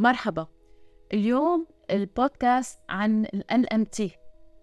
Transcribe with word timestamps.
مرحبا. 0.00 0.46
اليوم 1.12 1.66
البودكاست 1.90 2.80
عن 2.88 3.24
ال 3.24 3.66
LMT 3.66 4.02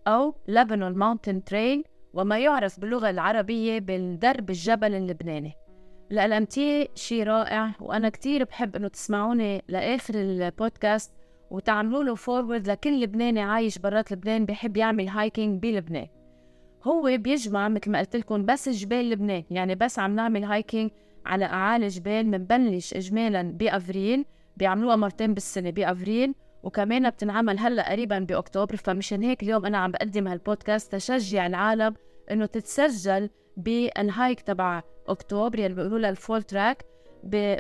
أو 0.08 0.35
Lebanon 0.47 0.93
Mountain 0.93 1.43
Trail 1.43 1.83
وما 2.13 2.39
يعرف 2.39 2.79
باللغة 2.79 3.10
العربية 3.10 3.79
بالدرب 3.79 4.50
الجبل 4.50 4.94
اللبناني. 4.96 5.54
ال 6.12 6.48
LMT 6.48 6.60
شيء 6.96 7.24
رائع 7.24 7.71
وأنا 7.79 8.10
كتير 8.10 8.44
بحب 8.44 8.76
إنه 8.76 8.88
تسمعوني 8.88 9.63
لآخر 9.68 10.13
البودكاست 10.16 11.13
وتعملوا 11.52 12.04
له 12.04 12.15
forward 12.15 12.67
لكل 12.67 13.02
لبناني 13.02 13.42
عايش 13.42 13.78
برات 13.78 14.12
لبنان 14.12 14.46
بحب 14.46 14.78
يعمل 14.78 15.08
hiking 15.08 15.62
بلبنان. 15.62 16.08
هو 16.84 17.17
بيجمع 17.17 17.67
مثل 17.67 17.91
ما 17.91 17.99
قلت 17.99 18.16
لكم 18.16 18.45
بس 18.45 18.70
جبال 18.70 19.09
لبنان 19.09 19.44
يعني 19.52 19.76
بس 19.76 19.99
عم 19.99 20.16
نعمل 20.16 20.44
hiking 20.44 20.91
على 21.26 21.45
أعالي 21.45 21.88
جبال 21.88 22.23
بنبلش 22.23 22.94
اجمالا 22.94 23.41
بافريل 23.41 24.26
بيعملوها 24.58 24.95
مرتين 24.95 25.34
بالسنة 25.34 25.70
بأفريل 25.70 26.35
وكمان 26.63 27.09
بتنعمل 27.09 27.59
هلأ 27.59 27.91
قريبا 27.91 28.20
بأكتوبر. 28.20 28.76
فمشان 28.76 29.23
هيك 29.23 29.44
اليوم 29.44 29.66
أنا 29.66 29.78
عم 29.78 29.91
بقدم 29.91 30.28
هالبودكاست 30.28 30.91
تشجع 30.91 31.48
العالم 31.48 31.94
إنه 32.31 32.45
تتسجل 32.45 33.30
بال 33.58 33.86
hike 33.86 34.41
تبع 34.41 34.81
أكتوبر 35.08 35.59
يلي 35.59 35.73
بيقولوا 35.73 36.00
لها 36.00 36.09
ال 36.09 36.16
full 36.16 36.44
track 36.44 36.86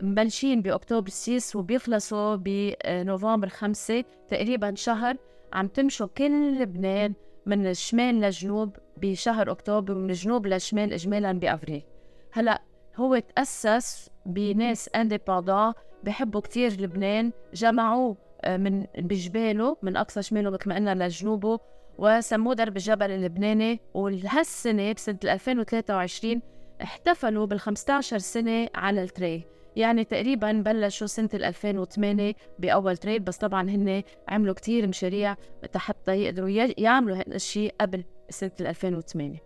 مبلشين 0.03 0.61
بأكتوبر 0.61 1.09
6 1.09 1.59
وبيخلصوا 1.59 2.35
بنوفمبر 2.35 3.49
5 3.49 4.03
تقريبا 4.27 4.75
شهر. 4.75 5.17
عم 5.53 5.67
تمشوا 5.67 6.07
كل 6.07 6.59
لبنان 6.61 7.13
من 7.45 7.67
الشمال 7.67 8.15
للجنوب 8.15 8.75
بشهر 8.97 9.51
أكتوبر 9.51 9.93
ومن 9.93 10.09
الجنوب 10.09 10.47
للشمال 10.47 10.93
اجمالا 10.93 11.31
بأفريل. 11.31 11.83
هلأ 12.31 12.61
هو 12.95 13.19
تأسس 13.19 14.09
بناس 14.25 14.89
انديبندون 14.95 15.73
بحبوا 16.05 16.41
كتير 16.41 16.81
لبنان 16.81 17.31
جمعوه 17.53 18.17
آه، 18.41 18.57
من 18.57 18.85
بجباله 18.97 19.77
من 19.81 19.97
أقصى 19.97 20.21
شماله 20.21 20.49
مثل 20.49 20.69
ما 20.69 20.75
قلنا 20.75 21.05
لجنوبه 21.07 21.59
وسموه 21.97 22.53
درب 22.53 22.77
الجبل 22.77 23.11
اللبناني. 23.11 23.79
وهالسنة 23.93 24.93
بسنة 24.93 25.19
2023 25.23 26.41
احتفلوا 26.81 27.45
بال 27.45 27.59
15 27.59 28.17
سنة 28.17 28.67
على 28.75 29.03
التري. 29.03 29.45
يعني 29.75 30.03
تقريبا 30.03 30.51
بلشوا 30.51 31.07
سنة 31.07 31.29
2008 31.33 32.33
بأول 32.59 32.97
تريد 32.97 33.25
بس 33.25 33.37
طبعا 33.37 33.69
هن 33.69 34.03
عملوا 34.27 34.53
كتير 34.53 34.87
مشاريع 34.87 35.35
حتى 35.75 36.15
يقدروا 36.15 36.49
يعملوا 36.77 37.15
هذا 37.15 37.35
الشيء 37.35 37.75
قبل 37.81 38.03
سنة 38.29 38.51
2008 38.59 39.44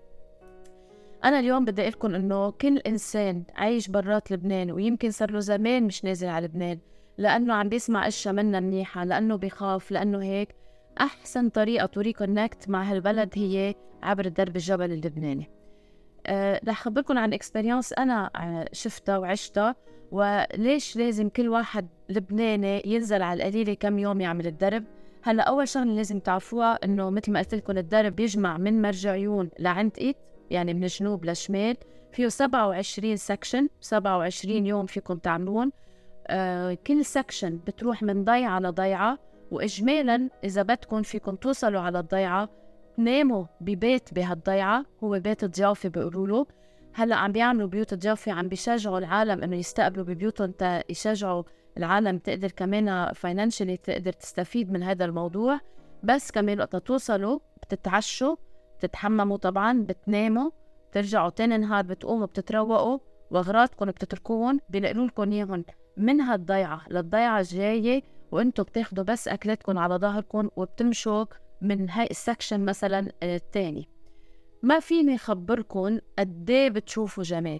أنا 1.23 1.39
اليوم 1.39 1.66
بدي 1.66 1.81
أقول 1.81 1.92
لكم 1.92 2.16
إنه 2.16 2.52
كل 2.52 2.78
إنسان 2.78 3.44
عايش 3.56 3.88
برات 3.88 4.31
لبنان 4.31 4.72
ويمكن 4.72 5.12
صار 5.12 5.31
له 5.31 5.39
زمان 5.39 5.84
مش 5.84 6.06
نازل 6.06 6.28
على 6.28 6.45
لبنان 6.45 6.80
لأنه 7.17 7.53
عم 7.53 7.70
بيسمع 7.70 8.08
أشياء 8.08 8.34
منا 8.34 8.59
منيحة 8.59 9.03
لأنه 9.03 9.36
بخاف 9.36 9.92
لأنه 9.92 10.23
هيك. 10.23 10.56
أحسن 11.02 11.50
طريقة 11.50 11.86
to 11.86 12.02
reconnect 12.02 12.69
مع 12.70 12.84
هالبلد 12.84 13.30
هي 13.36 13.76
عبر 14.03 14.28
درب 14.28 14.56
الجبل 14.56 14.92
اللبناني. 14.92 15.50
أه 16.28 16.61
رح 16.67 16.81
أخبركم 16.81 17.17
عن 17.17 17.33
experience 17.33 17.94
أنا 17.94 18.30
آه، 18.36 18.70
شفتها 18.73 19.17
وعشتها 19.17 19.76
وليش 20.11 20.95
لازم 20.98 21.30
كل 21.30 21.50
واحد 21.50 21.88
لبناني 22.09 22.81
ينزل 22.86 23.22
على 23.22 23.44
القليلة 23.44 23.73
كم 23.73 24.00
يوم 24.00 24.22
يعمل 24.22 24.48
الدرب؟ 24.48 24.83
هلأ 25.23 25.44
أول 25.44 25.67
شغلة 25.67 25.94
لازم 25.94 26.20
تعرفوها 26.20 26.80
إنه 26.86 27.09
مثل 27.09 27.31
ما 27.31 27.39
قلت 27.39 27.56
لكم 27.56 27.78
الدرب 27.78 28.16
بيجمع 28.16 28.58
من 28.58 28.81
مرجعيون 28.81 29.50
لعندقت 29.59 30.16
يعني 30.52 30.73
من 30.73 30.83
الجنوب 30.83 31.25
للشمال 31.25 31.78
فيه 32.11 32.28
27 32.28 33.16
section 33.16 33.69
27 33.81 34.66
يوم 34.66 34.86
فيكم 34.86 35.17
تعملون. 35.17 35.72
آه 36.28 36.78
كل 36.88 37.05
section 37.05 37.58
بتروح 37.67 38.03
من 38.03 38.23
ضيعة 38.23 38.59
لضيعة 38.59 39.17
وإجمالا 39.52 40.30
إذا 40.44 40.61
بدكم 40.61 41.02
فيكم 41.02 41.36
توصلوا 41.36 41.81
على 41.81 42.00
الضيعة 42.00 42.50
تناموا 42.97 43.45
ببيت 43.61 44.14
بهالضيعة 44.14 44.86
هو 45.03 45.20
بيت 45.20 45.45
ضيافة 45.45 45.89
بيقولوا 45.89 46.27
له. 46.27 46.45
هلأ 46.93 47.16
عم 47.16 47.31
بيعملوا 47.31 47.67
بيوت 47.67 47.93
ضيافة 47.93 48.31
عم 48.31 48.48
بيشجعوا 48.48 48.98
العالم 48.99 49.43
إنه 49.43 49.55
يستقبلوا 49.55 50.05
ببيوتهم 50.05 50.52
تا 50.52 50.92
يشجعوا 50.92 51.43
العالم 51.77 52.17
تقدر 52.17 52.52
كمان 52.52 53.14
financially 53.14 53.77
تقدر 53.77 54.11
تستفيد 54.11 54.71
من 54.71 54.83
هذا 54.83 55.05
الموضوع. 55.05 55.60
بس 56.04 56.31
كمان 56.31 56.60
وقت 56.60 56.76
توصلوا 56.76 57.39
بتتعشوا 57.64 58.36
بتتحمموا 58.80 59.38
طبعا 59.38 59.82
بتناموا 59.82 60.50
بترجعوا 60.92 61.30
تاني 61.30 61.58
نهار 61.58 61.84
بتقوموا 61.84 62.26
بتتروقوا 62.26 63.00
وأغراضكم 63.32 63.86
بتتركوهم 63.86 64.60
بينقلوا 64.70 65.08
لكم 65.08 65.32
اياهم 65.32 65.66
من 65.98 66.22
هالضيعة 66.22 66.82
للضيعة 66.90 67.40
الجاية 67.40 68.02
وأنتم 68.32 68.64
بتاخذوا 68.64 69.04
بس 69.04 69.28
أكلاتكم 69.28 69.78
على 69.78 69.95
ظهركم 69.95 70.50
وبتمشوا 70.56 71.26
من 71.62 71.90
هاي 71.90 72.08
ال 72.11 72.18
section 72.18 72.65
مثلا 72.66 73.12
الثاني 73.23 73.90
ما 74.64 74.80
فيني 74.80 75.17
خبركن 75.17 76.02
قد 76.20 76.50
إيه 76.50 76.70
بتشوفوا 76.70 77.23
جمال. 77.23 77.60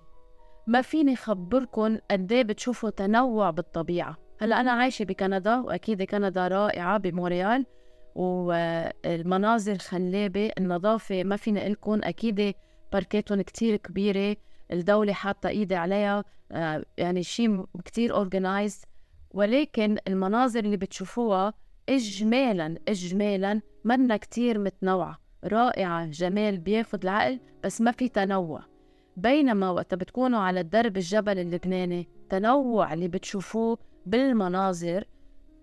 ما 0.68 0.82
فيني 0.82 1.16
خبركن 1.16 2.00
قد 2.12 2.32
إيه 2.32 2.44
بتشوفوا 2.44 2.90
تنوع 2.90 3.50
بالطبيعة. 3.50 4.18
هلأ 4.42 4.62
أنا 4.62 4.72
عايشة 4.72 5.06
بكندا 5.06 5.58
وأكيد 5.60 6.04
كندا 6.04 6.48
رائعة 6.48 6.98
بمونريال 6.98 7.66
والمناظر 8.16 9.78
خلابة 9.78 10.52
النظافة 10.58 11.24
ما 11.24 11.36
فيني 11.36 11.62
أقولكم 11.62 12.00
أكيد 12.04 12.54
park 12.94 13.21
اتهم 13.21 13.42
كتير 13.42 13.76
كبيرة 13.76 14.36
الدولة 14.72 15.14
حاطة 15.14 15.50
إيدي 15.50 15.76
عليها 15.76 16.24
آه، 16.52 16.86
يعني 16.98 17.24
شيء 17.24 17.66
كتير 17.86 18.16
organized 18.16 18.82
ولكن 19.32 19.98
المناظر 20.08 20.60
اللي 20.60 20.78
بتشوفوها 20.78 21.54
إجمالا 21.90 22.76
إجمالا 22.88 23.62
منا 23.84 24.18
كتير 24.18 24.60
متنوعة. 24.60 25.18
رائعة 25.44 26.06
جمال 26.06 26.58
بياخد 26.58 27.04
العقل 27.04 27.40
بس 27.64 27.82
ما 27.82 27.92
في 27.92 28.10
تنوع. 28.10 28.62
بينما 29.18 29.70
وقت 29.70 29.94
بتكونوا 29.94 30.40
على 30.40 30.60
الدرب 30.60 30.98
الجبل 30.98 31.40
اللبناني 31.40 32.08
تنوع 32.30 32.94
اللي 32.94 33.08
بتشوفوه 33.08 33.78
بالمناظر 34.06 35.04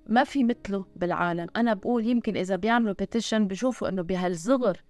ما 0.08 0.24
في 0.24 0.44
مثله 0.44 0.84
بالعالم. 0.96 1.46
أنا 1.56 1.74
بقول 1.74 2.06
يمكن 2.06 2.36
إذا 2.36 2.56
بيعملوا 2.56 2.94
بيتيشن 2.98 3.46
بشوفوا 3.46 3.88
إنه 3.88 4.02
بهالصغر 4.02 4.82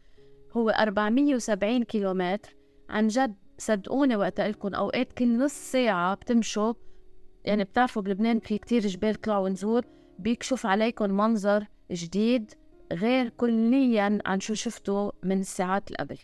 هو 0.52 0.70
470 0.70 1.84
كيلومتر. 1.84 2.56
عن 2.90 3.08
جد 3.08 3.34
صدقوني 3.58 4.16
وقت 4.16 4.40
لكم 4.40 4.74
أوقات 4.74 5.12
كل 5.12 5.38
نص 5.38 5.52
ساعة 5.52 6.14
بتمشوا. 6.14 6.72
يعني 7.44 7.64
بتعرفوا 7.64 8.02
بلبنان 8.02 8.40
في 8.40 8.58
كتير 8.58 8.86
جبال 8.86 9.14
طلع 9.14 9.38
ونزور. 9.38 9.82
بيكشف 10.18 10.66
عليكم 10.66 11.10
منظر 11.10 11.66
جديد 11.92 12.54
غير 12.92 13.28
كليا 13.28 14.18
عن 14.26 14.40
شو 14.40 14.54
شفته 14.54 15.12
من 15.22 15.40
الساعات 15.40 15.86
اللي 15.88 15.98
قبل. 15.98 16.18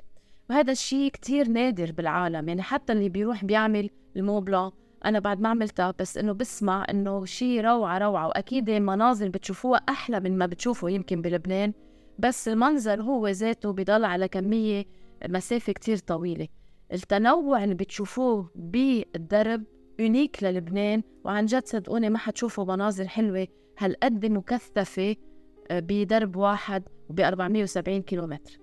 وهذا 0.51 0.73
الشيء 0.73 1.11
كتير 1.11 1.49
نادر 1.49 1.93
بالعالم. 1.93 2.49
يعني 2.49 2.63
حتى 2.63 2.93
اللي 2.93 3.09
بيروح 3.09 3.45
بيعمل 3.45 3.91
الموبلا 4.17 4.73
أنا 5.05 5.19
بعد 5.19 5.41
ما 5.41 5.49
عملتها 5.49 5.95
بس 5.99 6.19
إنه 6.19 6.33
بسمع 6.33 6.87
إنه 6.91 7.25
شيء 7.25 7.61
روعة 7.61 7.99
روعة 7.99 8.27
وأكيد 8.29 8.69
المناظر 8.71 9.29
بتشوفوها 9.29 9.79
أحلى 9.89 10.21
من 10.21 10.39
ما 10.39 10.47
بتشوفوا 10.47 10.91
يمكن 10.91 11.23
بلبنان 11.23 11.73
بس 12.19 12.49
المنظر 12.49 13.03
هو 13.03 13.29
ذاته 13.29 13.73
بضل 13.73 14.05
على 14.05 14.29
كمية 14.29 14.85
مسافة 15.29 15.73
كتير 15.73 15.99
طويلة. 15.99 16.49
التنوع 16.93 17.65
اللي 17.65 17.75
بتشوفوه 17.75 18.51
بالدرب 18.55 19.65
يونيك 19.99 20.43
للبنان 20.45 21.03
وعن 21.25 21.47
جد 21.47 21.67
صدقوني 21.67 22.11
ما 22.11 22.19
حتشوفوا 22.19 22.65
مناظر 22.65 23.09
حلوة 23.09 23.47
هالقد 23.79 24.27
مكثفة 24.27 25.17
بدرب 25.71 26.37
واحد 26.37 26.83
ب 27.11 27.21
470 27.21 28.03
كيلومتر. 28.03 28.59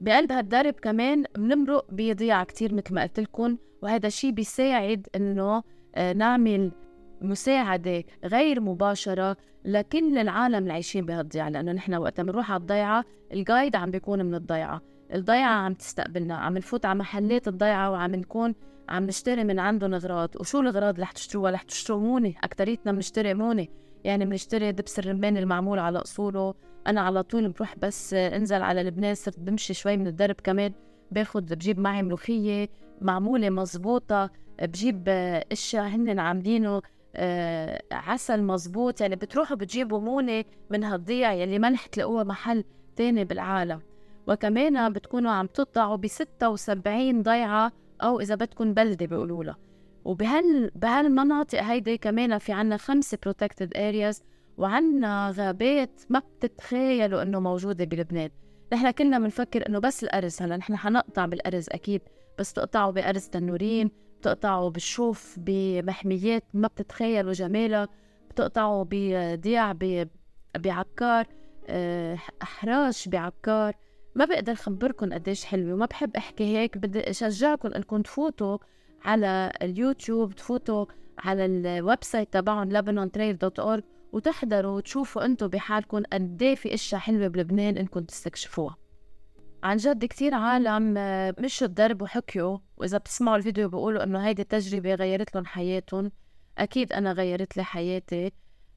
بقلب 0.00 0.32
هالدرب 0.32 0.74
كمان 0.74 1.24
بنمرق 1.36 1.86
بضيعة 1.90 2.44
كتير 2.44 2.74
مثل 2.74 2.94
ما 2.94 3.02
قلت 3.02 3.20
لكم 3.20 3.56
وهذا 3.84 4.06
الشيء 4.06 4.30
بيساعد 4.30 5.06
إنه 5.16 5.62
آه، 5.94 6.12
نعمل 6.12 6.72
مساعدة 7.20 8.04
غير 8.24 8.60
مباشرة 8.60 9.36
لكل 9.64 10.18
العالم 10.18 10.58
اللي 10.58 10.72
عايشين 10.72 11.06
بهالضيعة 11.06 11.48
لأنه 11.48 11.72
نحن 11.72 11.94
وقت 11.94 12.20
بنروح 12.20 12.50
على 12.50 12.60
الضيعة 12.60 13.04
الجايد 13.32 13.76
عم 13.76 13.90
بيكون 13.90 14.24
من 14.24 14.34
الضيعة. 14.34 14.80
الضيعة 15.14 15.50
عم 15.50 15.74
تستقبلنا 15.74 16.34
عم 16.34 16.58
نفوت 16.58 16.86
على 16.86 16.98
محلات 16.98 17.48
الضيعة 17.48 17.90
وعم 17.90 18.14
نكون 18.14 18.54
عم 18.88 19.04
نشتري 19.04 19.44
من 19.44 19.58
عندهم 19.58 19.94
اغراض 19.94 20.30
وشو 20.40 20.60
الاغراض 20.60 20.94
اللي 20.94 21.02
رح 21.02 21.12
تشتروها؟ 21.12 21.50
رح 21.50 21.62
تشتروا 21.62 22.00
مونة 22.00 22.32
أكتريتنا 22.44 22.92
بنشتري 22.92 23.34
مونة 23.34 23.66
يعني 24.04 24.24
بنشتري 24.24 24.72
دبس 24.72 24.98
الرمان 24.98 25.36
المعمول 25.36 25.78
على 25.78 25.98
أصوله. 25.98 26.54
أنا 26.86 27.00
على 27.00 27.22
طول 27.22 27.48
بروح 27.48 27.78
بس 27.78 28.14
انزل 28.14 28.62
على 28.62 28.82
لبنان 28.82 29.14
صرت 29.14 29.40
بمشي 29.40 29.74
شوي 29.74 29.96
من 29.96 30.06
الدرب 30.06 30.36
كمان. 30.44 30.72
باخد 31.10 31.54
بجيب 31.54 31.78
معي 31.78 32.02
ملوخية. 32.02 32.68
معمولة 33.00 33.50
مزبوطة 33.50 34.30
بجيب 34.62 35.04
أشياء 35.52 35.84
هن 35.84 36.18
عاملينه 36.18 36.82
آه 37.16 37.82
عسل 37.92 38.42
مزبوط 38.42 39.00
يعني 39.00 39.16
بتروحوا 39.16 39.56
بتجيبوا 39.56 40.00
مونة 40.00 40.44
من 40.70 40.84
هالضيعة 40.84 41.32
يلي 41.32 41.58
ما 41.58 41.70
رح 41.70 41.86
تلاقوها 41.86 42.24
محل 42.24 42.64
تاني 42.96 43.24
بالعالم. 43.24 43.80
وكمان 44.26 44.92
بتكونوا 44.92 45.30
عم 45.30 45.46
تطلعوا 45.46 45.96
ب 45.96 46.06
76 46.06 47.22
ضيعة 47.22 47.72
أو 48.02 48.20
إذا 48.20 48.34
بدكم 48.34 48.74
بلدة 48.74 49.06
بيقولوا 49.06 49.44
لها. 49.44 49.56
وبهال 50.04 50.70
بهالمناطق 50.74 51.62
هيدي 51.62 51.98
كمان 51.98 52.38
في 52.38 52.52
عنا 52.52 52.76
خمسة 52.76 53.18
protected 53.28 53.68
areas 53.76 54.22
وعنا 54.58 55.32
غابات 55.36 56.00
ما 56.10 56.18
بتتخيلوا 56.18 57.22
إنه 57.22 57.40
موجودة 57.40 57.84
بلبنان. 57.84 58.30
نحن 58.72 58.90
كنا 58.90 59.18
بنفكر 59.18 59.68
إنه 59.68 59.78
بس 59.78 60.04
الأرز 60.04 60.42
هلا 60.42 60.56
نحن 60.56 60.76
حنقطع 60.76 61.26
بالأرز 61.26 61.66
أكيد. 61.72 62.00
بس 62.38 62.52
تقطعوا 62.52 62.90
بارز 62.90 63.28
تنورين 63.28 63.90
بتقطعوا 64.20 64.70
بالشوف 64.70 65.36
بمحميات 65.38 66.44
ما 66.54 66.68
بتتخيلوا 66.68 67.32
جمالها 67.32 67.88
بتقطعوا 68.30 68.84
بضيع 68.90 69.72
بعكار 70.58 71.26
آه، 71.66 72.18
احراش 72.42 73.08
بعكار 73.08 73.74
ما 74.14 74.24
بقدر 74.24 74.54
خبركم 74.54 75.12
قديش 75.12 75.44
حلوة 75.44 75.74
وما 75.74 75.86
بحب 75.86 76.16
أحكي 76.16 76.56
هيك 76.56 76.78
بدي 76.78 77.10
اشجعكم 77.10 77.68
انكم 77.68 78.02
تفوتوا 78.02 78.58
على 79.04 79.52
اليوتيوب 79.62 80.34
تفوتوا 80.34 80.86
على 81.18 81.46
ال 81.46 82.04
website 82.04 82.32
تبعهم 82.32 82.70
lebanontrail.org 82.70 83.82
وتحضروا 84.12 84.76
وتشوفوا 84.76 85.24
أنتم 85.24 85.46
بحالكم 85.46 86.02
قد 86.12 86.42
إيه 86.42 86.54
في 86.54 86.74
أشياء 86.74 87.00
حلوة 87.00 87.28
بلبنان 87.28 87.76
انكم 87.78 88.00
تستكشفوها. 88.00 88.76
عن 89.64 89.76
جد 89.76 90.04
كتير 90.04 90.34
عالم 90.34 90.94
آه، 90.98 91.34
مشوا 91.38 91.66
الدرب 91.66 92.02
وحكيوا 92.02 92.58
وإذا 92.76 92.98
بتسمعوا 92.98 93.36
الفيديو 93.36 93.68
بيقولوا 93.68 94.02
إنه 94.02 94.26
هيدي 94.26 94.42
التجربة 94.42 94.94
غيرت 94.94 95.34
لهم 95.34 95.46
حياتهم. 95.46 96.12
أكيد 96.58 96.92
أنا 96.92 97.12
غيرت 97.12 97.56
لي 97.56 97.64
حياتي. 97.64 98.32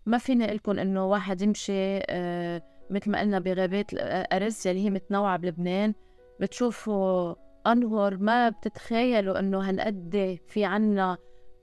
ما 0.05 0.17
فيني 0.17 0.47
لكم 0.47 0.79
إنه 0.79 1.05
واحد 1.05 1.41
يمشي 1.41 1.99
آه 2.09 2.61
مثل 2.89 3.11
ما 3.11 3.19
قلنا 3.19 3.39
بغابات 3.39 3.93
الأرز 3.93 4.67
يلي 4.67 4.85
هي 4.85 4.89
متنوعة 4.89 5.37
بلبنان. 5.37 5.93
بتشوفوا 6.39 7.35
أنهر 7.67 8.17
ما 8.17 8.49
بتتخيلوا 8.49 9.39
إنه 9.39 9.69
هالقد 9.69 10.37
في 10.47 10.65
عنا 10.65 11.17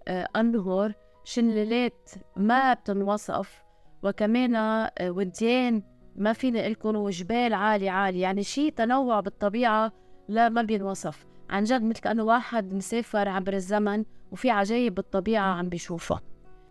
آه 0.09 0.29
أنهر 0.37 0.93
شلالات 1.25 2.11
ما 2.37 2.75
بتنوصف. 2.75 3.63
وكمان 4.03 4.55
آه 4.55 4.91
وديان. 5.01 5.83
ما 6.17 6.33
فيني 6.33 6.69
لكم 6.69 6.97
وجبال 6.97 7.55
عالي 7.55 7.89
عالي 7.89 8.21
يعني 8.21 8.43
شيء 8.43 8.73
تنوع 8.73 9.21
بالطبيعة 9.21 9.93
لا 10.29 10.49
ما 10.49 10.63
بينوصف. 10.63 11.27
عن 11.51 11.65
جد 11.65 11.83
مثل 11.83 12.01
كأنه 12.01 12.23
واحد 12.23 12.75
مسافر 12.75 13.29
عبر 13.29 13.53
الزمن 13.53 14.05
وفي 14.33 14.51
عجايب 14.51 14.95
بالطبيعة 14.95 15.55
عم 15.55 15.69
بيشوفها 15.69 16.21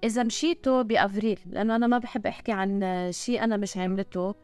إذا 0.03 0.23
مشيتوا 0.23 0.81
بأفريل 0.81 1.39
لأنه 1.45 1.75
أنا 1.75 1.87
ما 1.87 1.97
بحب 1.97 2.27
أحكي 2.27 2.51
عن 2.51 3.09
شيء 3.11 3.43
أنا 3.43 3.57
مش 3.57 3.77
عملته. 3.77 4.35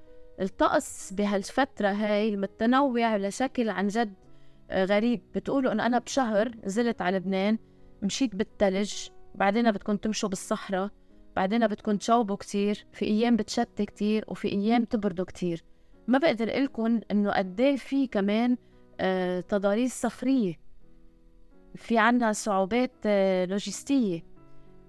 الطقس 0.41 1.13
بهالفترة 1.13 1.87
هاي 1.87 2.37
متنوع 2.37 3.17
لشكل 3.17 3.69
عن 3.69 3.87
جد 3.87 4.13
غريب. 4.71 5.21
بتقولوا 5.35 5.71
إنه 5.71 5.85
أنا 5.85 5.99
بشهر 5.99 6.51
نزلت 6.65 7.01
على 7.01 7.17
لبنان 7.17 7.57
مشيت 8.01 8.35
بالثلج 8.35 8.93
بعدين 9.35 9.71
بدكم 9.71 9.95
تمشوا 9.95 10.29
بالصحراء. 10.29 10.89
بعدين 11.35 11.67
بدكم 11.67 11.97
تشوبوا 11.97 12.35
كتير 12.35 12.85
في 12.91 13.05
أيام 13.05 13.35
بتشتي 13.35 13.85
كتير 13.85 14.25
وفي 14.27 14.47
أيام 14.47 14.83
تبردوا 14.83 15.25
كتير. 15.25 15.63
ما 16.07 16.17
بقدر 16.17 16.45
لكم 16.45 16.99
إنه 17.11 17.31
قد 17.31 17.61
إيه 17.61 17.75
في 17.75 18.07
كمان 18.07 18.57
آه 18.99 19.39
تضاريس 19.39 20.01
صخرية 20.01 20.59
في 21.75 21.97
عنا 21.97 22.33
صعوبات 22.33 22.91
آه 23.05 23.45
لوجستية. 23.45 24.23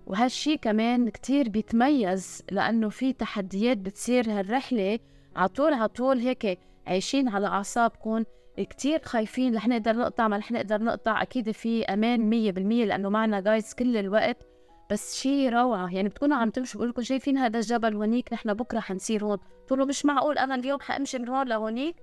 وهالشي 0.07 0.57
كمان 0.57 1.09
كتير 1.09 1.49
بيتميز 1.49 2.43
لأنه 2.51 2.89
في 2.89 3.13
تحديات 3.13 3.79
بتصير 3.79 4.31
هالرحلة. 4.31 4.99
عطول 5.37 5.73
عطول 5.73 6.19
هيك 6.19 6.59
عايشين 6.87 7.29
على 7.29 7.47
أعصابكم. 7.47 8.25
كتير 8.57 9.03
خايفين 9.05 9.55
رح 9.55 9.69
نقدر 9.69 9.97
نقطع 9.97 10.29
ما 10.29 10.37
رح 10.37 10.53
نقدر 10.53 10.83
نقطع. 10.83 11.23
أكيد 11.23 11.51
في 11.51 11.85
أمان 11.85 12.21
مية 12.21 12.53
بالمية 12.53 12.85
لأنه 12.85 13.09
معنا 13.09 13.41
جايز 13.41 13.75
كل 13.75 13.97
الوقت. 13.97 14.50
بس 14.91 15.17
شيء 15.17 15.53
روعة. 15.53 15.95
يعني 15.95 16.09
بتكونوا 16.09 16.37
عم 16.37 16.51
تمشوا 16.51 16.79
بقول 16.79 16.91
لكم 16.91 17.03
شايفين 17.03 17.39
هذا 17.39 17.59
الجبل 17.59 17.95
هونيك 17.95 18.33
نحن 18.33 18.55
بكرة 18.55 18.81
حنصير 18.81 19.25
هون. 19.25 19.39
تقولوا 19.67 19.87
مش 19.87 20.05
معقول 20.07 20.39
أنا 20.39 20.55
اليوم 20.55 20.81
حأمشي 20.81 21.19
من 21.19 21.29
هون 21.29 21.49
لهونيك. 21.49 21.97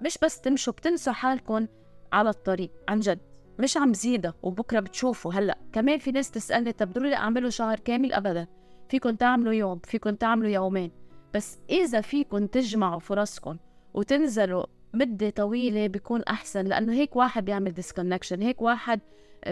مش 0.00 0.18
بس 0.22 0.40
تمشوا 0.40 0.72
بتنسوا 0.72 1.12
حالكم 1.12 1.66
على 2.12 2.30
الطريق 2.30 2.70
عن 2.88 3.00
جد. 3.00 3.18
مش 3.58 3.76
عم 3.76 3.94
زيدها 3.94 4.34
وبكرة 4.42 4.80
بتشوفوا. 4.80 5.32
هلأ 5.32 5.58
كمان 5.72 5.98
في 5.98 6.10
ناس 6.10 6.30
تسألني 6.30 6.72
طب 6.72 6.92
ضروري 6.92 7.14
اعمله 7.14 7.48
شهر 7.48 7.80
كامل؟ 7.80 8.12
ابدا. 8.12 8.46
فيكم 8.88 9.10
تعملوا 9.10 9.52
يوم 9.52 9.78
فيكم 9.78 10.10
تعملوا 10.10 10.50
يومين. 10.50 10.92
بس 11.34 11.58
إذا 11.70 12.00
فيكم 12.00 12.46
تجمعوا 12.46 13.00
فرصكم 13.00 13.56
وتنزلوا 13.94 14.64
مدة 14.94 15.30
طويلة 15.30 15.86
بيكون 15.86 16.22
أحسن 16.22 16.64
لأنه 16.64 16.92
هيك 16.92 17.16
واحد 17.16 17.44
بيعمل 17.44 17.72
ديسكونكشن 17.72 18.42
هيك 18.42 18.62
واحد 18.62 19.00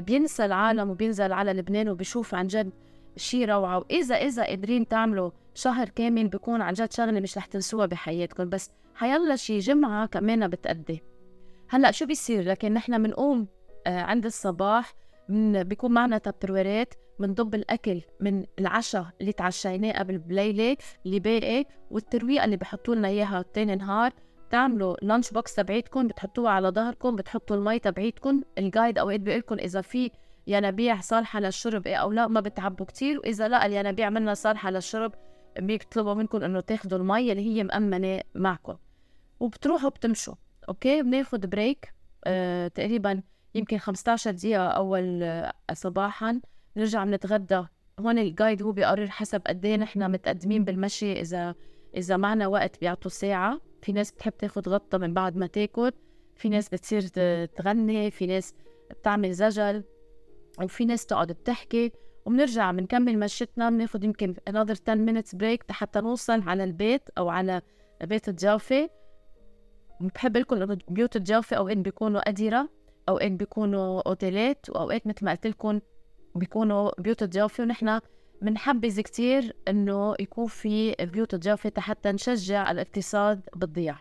بينسى 0.01 0.45
العالم 0.45 0.91
وبينزل 0.91 1.33
على 1.33 1.53
لبنان 1.53 1.89
وبيشوف 1.89 2.35
عن 2.35 2.47
جد 2.47 2.71
شيء 3.17 3.49
روعة. 3.49 3.79
وإذا 3.79 4.15
إذا 4.15 4.45
قادرين 4.45 4.89
تعملوا 4.89 5.31
شهر 5.55 5.89
كامل 5.89 6.29
بيكون 6.29 6.63
عن 6.63 6.73
جد 6.73 6.93
شغلة 6.93 7.21
مش 7.21 7.39
رح 7.39 7.47
تنسوها 7.47 7.87
بحياتكم. 7.87 8.49
بس 8.49 8.71
حيلا 8.95 9.37
شي 9.37 9.59
جمعة 9.59 10.07
كمان 10.07 10.49
بتأدي. 10.49 11.03
هلأ 11.69 11.91
شو 11.91 12.07
بيصير؟ 12.07 12.45
لكن 12.45 12.75
نحن 12.75 13.03
بنقوم 13.03 13.47
آه، 13.87 14.01
عند 14.01 14.27
الصباح 14.27 14.95
من 15.29 15.63
بيكون 15.63 15.93
معنا 15.93 16.19
تبروارات 16.19 16.95
بنضب 17.19 17.55
الأكل 17.55 18.03
من 18.21 18.45
العشاء 18.59 19.07
اللي 19.21 19.33
تعشيناه 19.33 19.99
قبل 19.99 20.19
بليلة 20.19 20.77
اللي 21.07 21.21
باقي 21.21 21.65
والترويقه 21.91 22.45
اللي 22.45 22.57
بحطوا 22.57 22.95
لنا 22.95 23.09
إياها 23.09 23.45
تاني 23.55 23.77
نهار. 23.77 24.13
بتعملوا 24.55 24.97
lunch 25.03 25.31
box 25.31 25.55
تبعيتكم 25.55 26.09
بتحطوها 26.09 26.51
على 26.51 26.69
ظهركم 26.69 27.17
بتحطوا 27.17 27.57
المي 27.57 27.79
تبعيتكم. 27.79 28.43
ال 28.59 28.65
guide 28.65 28.99
اوقات 28.99 29.21
بيقول 29.21 29.39
لكم 29.39 29.55
إذا 29.55 29.81
في 29.81 30.11
ينابيع 30.47 31.01
صالحة 31.01 31.41
للشرب 31.41 31.87
إيه 31.87 31.97
أو 31.97 32.13
لا 32.13 32.27
ما 32.27 32.41
بتعبوا 32.41 32.87
كتير. 32.87 33.19
وإذا 33.19 33.49
لا 33.49 33.67
الينابيع 33.67 34.11
منا 34.11 34.35
صالحة 34.35 34.71
للشرب 34.71 35.13
بيطلبوا 35.59 36.15
منكم 36.15 36.43
إنه 36.43 36.61
تاخذوا 36.61 36.99
المي 36.99 37.33
اللي 37.33 37.43
هي 37.43 37.65
مأمنة 37.65 38.21
معكم. 38.35 38.77
وبتروحوا 39.41 39.91
بتمشوا 39.91 40.35
okay؟ 40.69 41.03
بناخذ 41.03 41.47
break 41.47 41.95
آه 42.25 42.69
تقريبا 42.69 43.23
يمكن 43.55 43.79
15 43.79 44.31
دقيقة 44.31 44.67
أول 44.67 45.33
صباحا. 45.73 46.41
نرجع 46.77 47.05
بنتغدى. 47.05 47.63
هون 48.01 48.19
ال 48.19 48.26
guide 48.26 48.63
هو 48.63 48.73
بيقرر 48.73 49.09
حسب 49.11 49.43
قد 49.47 49.65
إيه 49.65 49.77
نحن 49.77 50.11
متقدمين 50.11 50.65
بالمشي 50.65 51.21
إذا 51.21 51.55
إذا 51.97 52.17
معنا 52.17 52.47
وقت 52.47 52.81
بيعطوا 52.81 53.11
ساعة. 53.11 53.61
في 53.85 53.93
ناس 53.93 54.13
بتحب 54.13 54.37
تاخد 54.37 54.69
غطة 54.69 54.99
من 54.99 55.15
بعد 55.15 55.37
ما 55.37 55.47
تاكل 55.47 55.93
في 56.37 56.49
ناس 56.49 56.69
بتصير 56.69 57.03
تغني 57.47 58.11
في 58.11 58.27
ناس 58.27 58.55
بتعمل 58.91 59.33
زجل 59.33 59.85
وفي 60.63 60.85
ناس 60.85 61.07
تقعد 61.07 61.33
بتحكي. 61.33 61.93
وبنرجع 62.25 62.71
بنكمل 62.71 63.19
مشيتنا 63.19 63.71
بناخد 63.71 64.05
يمكن 64.05 64.35
another 64.51 64.77
10 64.89 65.07
minutes 65.07 65.37
break 65.37 65.73
حتى 65.73 66.01
نوصل 66.01 66.49
على 66.49 66.65
البيت 66.65 67.03
أو 67.19 67.29
على 67.29 67.63
بيت 68.05 68.29
الجوفة. 68.29 68.91
بحب 70.01 70.37
لكم 70.37 70.57
إنه 70.57 70.79
بيوت 70.89 71.17
الجوفة 71.17 71.57
أوقات 71.57 71.77
بيكونوا 71.77 72.29
أديرة 72.29 72.69
أوقات 73.09 73.33
بيكونوا 73.33 74.03
أوتيلات 74.09 74.71
وأوقات 74.71 75.07
مثل 75.07 75.25
ما 75.25 75.31
قلت 75.31 75.47
لكم 75.47 75.81
بيكونوا 76.35 77.01
بيوت 77.01 77.25
ضيافه 77.25 77.63
ونحن 77.63 78.01
بنحبذ 78.45 79.01
كتير 79.01 79.57
إنه 79.69 80.15
يكون 80.21 80.47
في 80.47 80.95
بيوت 81.01 81.35
ضيافه 81.35 81.73
حتى 81.79 82.13
نشجع 82.13 82.71
الاقتصاد 82.71 83.41
بالضياع. 83.57 84.01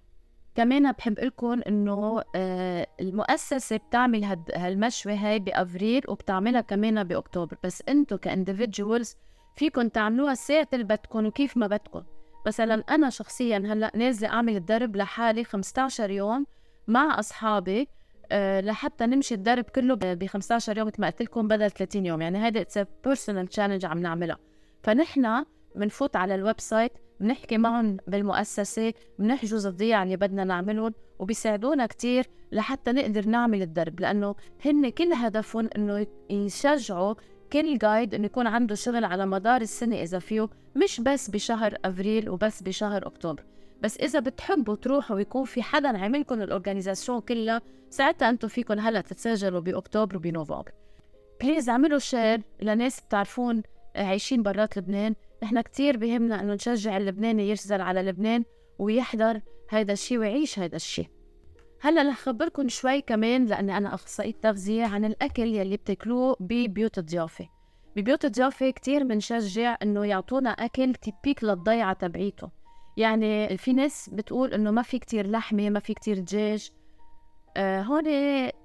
كمان 0.56 0.92
بحب 0.92 1.20
لكم 1.20 1.62
إنه 1.68 2.24
آه، 2.36 2.88
المؤسسة 3.00 3.78
بتعمل 3.78 4.24
هالمشوه 4.56 5.14
هاي 5.14 5.40
بأفريل 5.40 6.02
وبتعملها 6.08 6.62
كمان 6.62 7.04
بأكتوبر. 7.04 7.58
بس 7.64 7.84
أنتم 7.90 8.16
كاندفيدجوالز 8.16 9.16
فيكم 9.56 9.88
تعملوها 9.88 10.34
ساعة 10.34 10.68
اللي 10.74 10.84
بدكم 10.84 11.26
وكيف 11.26 11.58
ما 11.58 11.68
بدكم 11.68 12.04
مثلا 12.48 12.84
أنا 12.90 13.10
شخصيا 13.10 13.58
هلأ 13.58 13.92
نازلة 13.96 14.30
أعمل 14.30 14.56
الدرب 14.56 14.96
لحالي 14.96 15.44
15 15.44 16.10
يوم 16.10 16.46
مع 16.88 17.20
أصحابي 17.20 17.88
لحتى 18.62 19.06
نمشي 19.06 19.36
الدرب 19.36 19.64
كله 19.64 19.96
ب 19.96 20.26
15 20.26 20.78
يوم 20.78 20.88
مثل 20.88 21.02
ما 21.02 21.08
قلت 21.08 21.22
لكم 21.22 21.48
بدل 21.48 21.72
30 21.72 22.06
يوم. 22.06 22.22
يعني 22.22 22.46
هيدا 22.46 22.62
it's 22.62 22.80
personal 23.04 23.48
challenge 23.48 23.86
عم 23.86 24.00
نعملها 24.00 24.38
فنحن 24.84 25.46
بنفوت 25.76 26.16
على 26.16 26.36
ال 26.36 26.60
website 26.60 26.92
بنحكي 27.20 27.58
معهم 27.58 27.98
بالمؤسسة 28.08 28.94
بنحجز 29.20 29.66
الضياع 29.66 30.04
اللي 30.04 30.18
بدنا 30.18 30.44
نعملهم 30.44 30.94
وبيساعدونا 31.20 31.86
كتير 31.86 32.26
لحتى 32.52 32.92
نقدر 32.92 33.28
نعمل 33.28 33.62
الدرب. 33.62 34.00
لأنه 34.00 34.36
هن 34.66 34.90
كل 34.90 35.14
هدفهم 35.14 35.70
إنه 35.76 36.08
يشجعوا 36.30 37.16
كل 37.54 37.78
guide 37.78 38.14
إنه 38.14 38.26
يكون 38.26 38.48
عنده 38.48 38.76
شغل 38.76 39.06
على 39.06 39.26
مدار 39.26 39.62
السنة 39.62 39.96
إذا 39.96 40.20
فيه 40.20 40.50
مش 40.76 41.02
بس 41.02 41.30
بشهر 41.30 41.78
أفريل 41.86 42.30
وبس 42.30 42.64
بشهر 42.64 43.08
أكتوبر. 43.08 43.44
بس 43.84 43.98
إذا 43.98 44.20
بتحبوا 44.20 44.76
تروحوا 44.76 45.16
ويكون 45.16 45.46
في 45.46 45.64
حدا 45.64 45.98
عاملكم 45.98 46.42
ال 46.42 46.48
organisation 46.48 47.22
كلها 47.22 47.62
ساعتها 47.90 48.30
أنتم 48.30 48.48
فيكم 48.48 48.80
هلا 48.80 49.02
تتسجلوا 49.02 49.60
بأكتوبر 49.60 50.18
وبنوفمبر. 50.18 50.72
please 51.42 51.70
اعملوا 51.70 52.00
share 52.00 52.42
لناس 52.62 53.02
بتعرفون 53.02 53.64
عايشين 53.96 54.44
برات 54.44 54.78
لبنان. 54.78 55.16
نحن 55.44 55.62
كتير 55.62 55.98
بهمنا 55.98 56.40
إنه 56.42 56.54
نشجع 56.54 56.98
اللبناني 56.98 57.50
يرسل 57.50 57.82
على 57.82 58.02
لبنان 58.02 58.44
ويحضر 58.80 59.42
هيدا 59.70 59.94
الشيء 59.94 60.18
ويعيش 60.18 60.60
هيدا 60.60 60.76
الشيء 60.76 61.08
هلا 61.82 62.10
رح 62.10 62.18
خبركم 62.18 62.68
شوي 62.68 63.02
كمان 63.02 63.46
لأني 63.46 63.78
أنا 63.78 63.94
أخصائية 63.94 64.34
تغذية 64.42 64.86
عن 64.86 65.06
الأكل 65.06 65.44
يلي 65.44 65.78
بتاكلوه 65.78 66.38
ببيوت 66.40 66.98
الضيافة. 66.98 67.50
ببيوت 67.96 68.26
الضيافة 68.26 68.70
كتير 68.70 69.04
بنشجع 69.04 69.78
إنه 69.82 70.06
يعطونا 70.06 70.50
أكل 70.50 70.96
تيبيك 70.96 71.44
للضيعة 71.44 71.94
تبعيته. 71.94 72.63
يعني 72.98 73.58
في 73.58 73.74
ناس 73.74 74.10
بتقول 74.10 74.54
إنه 74.54 74.72
ما 74.72 74.82
في 74.82 75.00
كتير 75.00 75.28
لحمة 75.28 75.70
ما 75.70 75.80
في 75.80 75.94
كتير 75.94 76.20
دجاج. 76.20 76.72
آه 77.58 77.82
هون 77.82 78.08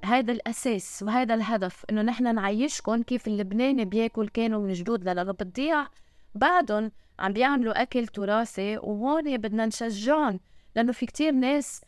هذا 0.05 0.33
الأساس 0.33 1.03
وهذا 1.03 1.35
الهدف 1.35 1.85
إنه 1.91 2.03
نحن 2.03 2.35
نعيشكم 2.35 3.03
كيف 3.03 3.27
اللبناني 3.27 3.85
بياكل 3.85 4.29
كانوا 4.29 4.61
من 4.61 4.73
جدودنا 4.73 5.15
لأنه 5.15 5.33
بتضيع. 5.33 5.87
بعدهم 6.35 6.91
عم 7.19 7.33
بيعملوا 7.33 7.83
أكل 7.83 8.07
تراثي 8.07 8.79
وهون 8.79 9.37
بدنا 9.37 9.67
نشجعهم 9.67 10.41
لأنه 10.77 10.93
في 10.93 11.07
كتير 11.07 11.33
ناس 11.33 11.81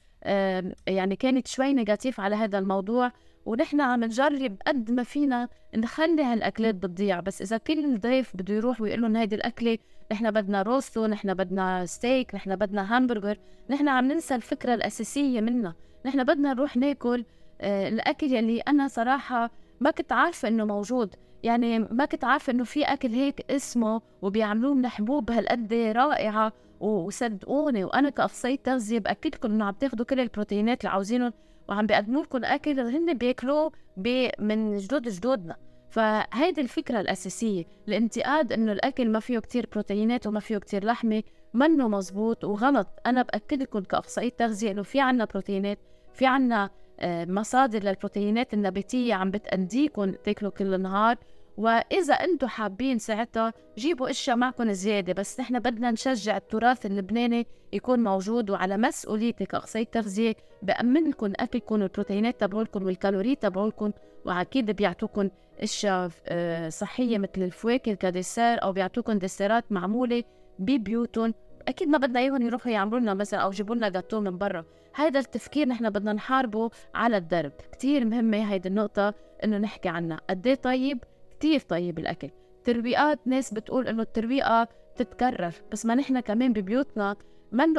يعني 0.86 1.16
كانت 1.18 1.46
شوي 1.46 1.72
negative 1.72 2.20
على 2.20 2.36
هذا 2.36 2.58
الموضوع. 2.58 3.12
ونحن 3.46 3.80
عم 3.80 4.04
نجرب 4.04 4.56
قد 4.66 4.90
ما 4.90 5.02
فينا 5.02 5.48
نخلي 5.76 6.22
هالأكلات 6.22 6.74
بتضيع. 6.74 7.20
بس 7.20 7.42
إذا 7.42 7.56
كل 7.56 7.98
ضيف 7.98 8.36
بده 8.36 8.54
يروح 8.54 8.80
ويقول 8.80 9.02
لهم 9.02 9.16
هيدي 9.16 9.34
الأكلة 9.34 9.78
نحن 10.12 10.30
بدنا 10.30 10.62
rosto 10.62 11.06
نحن 11.06 11.34
بدنا 11.34 11.86
ستيك 11.86 12.34
نحن 12.34 12.56
بدنا 12.56 12.98
hamburger 12.98 13.38
نحن 13.70 13.88
عم 13.88 14.04
ننسى 14.04 14.34
الفكرة 14.34 14.74
الأساسية 14.74 15.40
منها. 15.40 15.74
نحن 16.06 16.24
بدنا 16.24 16.54
نروح 16.54 16.76
ناكل 16.76 17.24
آه 17.60 17.88
الأكل 17.88 18.26
يلي 18.32 18.60
أنا 18.60 18.88
صراحة 18.88 19.50
ما 19.80 19.90
كنت 19.90 20.12
عارفة 20.12 20.48
إنه 20.48 20.64
موجود. 20.64 21.14
يعني 21.42 21.78
ما 21.78 22.04
كنت 22.04 22.24
عارفة 22.24 22.50
إنه 22.50 22.64
في 22.64 22.84
أكل 22.84 23.08
هيك 23.08 23.50
اسمه 23.50 24.00
وبيعملوه 24.22 24.74
من 24.74 24.88
حبوب 24.88 25.30
هالقد 25.30 25.74
رائعة 25.74 26.52
وصدقوني 26.80 27.84
وأنا 27.84 28.10
كاخصائيه 28.10 28.56
تغذيه 28.56 28.98
باكدكم 28.98 29.50
إنه 29.50 29.64
عم 29.64 29.74
تاخذوا 29.74 30.06
كل 30.06 30.20
البروتينات 30.20 30.80
اللي 30.80 30.92
عاوزينهم 30.92 31.32
وعم 31.70 31.86
بيقدموا 31.86 32.22
لكم 32.22 32.44
اكل 32.44 32.80
هن 32.80 33.14
بياكلوه 33.14 33.72
بي 33.96 34.30
من 34.38 34.76
جدود 34.76 35.08
جدودنا. 35.08 35.56
فهيدي 35.90 36.60
الفكرة 36.60 37.00
الأساسية 37.00 37.64
الانتقاد 37.88 38.52
إنه 38.52 38.72
الأكل 38.72 39.08
ما 39.08 39.20
فيه 39.20 39.38
كتير 39.38 39.68
بروتينات 39.72 40.26
وما 40.26 40.40
فيه 40.40 40.58
كتير 40.58 40.84
لحمة 40.84 41.22
منه 41.54 41.88
مزبوط 41.88 42.44
وغلط. 42.44 42.88
أنا 43.06 43.22
بأكد 43.22 43.62
لكم 43.62 43.80
كأخصائية 43.80 44.30
تغذية 44.30 44.70
إنه 44.70 44.82
في 44.82 45.00
عنا 45.00 45.24
بروتينات 45.24 45.78
في 46.14 46.26
عنا 46.26 46.70
آه، 47.00 47.24
مصادر 47.24 47.82
للبروتينات 47.82 48.54
النباتية 48.54 49.14
عم 49.14 49.30
بتأديكم 49.30 50.12
تاكلوا 50.12 50.50
كل 50.50 50.74
النهار 50.74 51.16
وإذا 51.60 52.14
أنتم 52.14 52.46
حابين 52.46 52.98
ساعتها 52.98 53.52
جيبوا 53.78 54.10
أشياء 54.10 54.36
معكم 54.36 54.72
زيادة 54.72 55.12
بس 55.12 55.40
نحن 55.40 55.58
بدنا 55.58 55.90
نشجع 55.90 56.36
التراث 56.36 56.86
اللبناني 56.86 57.46
يكون 57.72 58.02
موجود 58.02 58.50
وعلى 58.50 58.76
مسؤوليتي 58.76 59.46
كأخصائية 59.46 59.86
تغذية 59.86 60.34
بأمن 60.62 61.10
لكم 61.10 61.32
أكلكم 61.36 61.80
والبروتينات 61.80 62.40
تبعولكم 62.40 62.86
والكالوري 62.86 63.34
تبعولكم 63.34 63.92
وأكيد 64.24 64.70
بيعطوكم 64.70 65.30
أشياء 65.60 66.10
آه، 66.26 66.68
صحية 66.68 67.18
مثل 67.18 67.42
الفواكه 67.42 67.94
كديسير 67.94 68.62
أو 68.62 68.72
بيعطوكم 68.72 69.12
ديسيرات 69.12 69.72
معمولة 69.72 70.24
ببيوتهم. 70.58 71.34
أكيد 71.68 71.88
ما 71.88 71.98
بدنا 71.98 72.20
إياهم 72.20 72.42
يروحوا 72.42 72.72
يعملوا 72.72 73.00
لنا 73.00 73.14
مثلا 73.14 73.40
أو 73.40 73.50
يجيبوا 73.50 73.74
لنا 73.74 73.88
جاتو 73.88 74.20
من 74.20 74.38
برا. 74.38 74.64
هذا 74.94 75.20
التفكير 75.20 75.68
نحن 75.68 75.90
بدنا 75.90 76.12
نحاربه 76.12 76.70
على 76.94 77.16
الدرب. 77.16 77.52
كثير 77.72 78.04
مهمة 78.04 78.52
هيدي 78.52 78.68
النقطة 78.68 79.14
إنه 79.44 79.58
نحكي 79.58 79.88
عنها. 79.88 80.20
قد 80.30 80.46
إيه 80.46 80.54
طيب؟ 80.54 81.04
كتير 81.40 81.60
طيب 81.60 81.98
الأكل. 81.98 82.30
ترويقات 82.64 83.20
ناس 83.26 83.54
بتقول 83.54 83.88
إنه 83.88 84.02
الترويقة 84.02 84.68
بتتكرر 84.94 85.52
بس 85.72 85.86
ما 85.86 85.94
نحن 85.94 86.20
كمان 86.20 86.52
ببيوتنا 86.52 87.16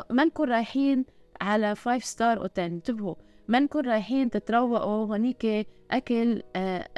ما 0.10 0.26
نكون 0.26 0.50
رايحين 0.50 1.06
على 1.42 1.76
five 1.76 2.06
star 2.06 2.38
hotel 2.38 2.66
انتبهوا 2.66 3.16
ما 3.48 3.60
نكون 3.60 3.86
رايحين 3.86 4.30
تتروقوا 4.30 5.06
هونيك 5.06 5.68
أكل 5.92 6.44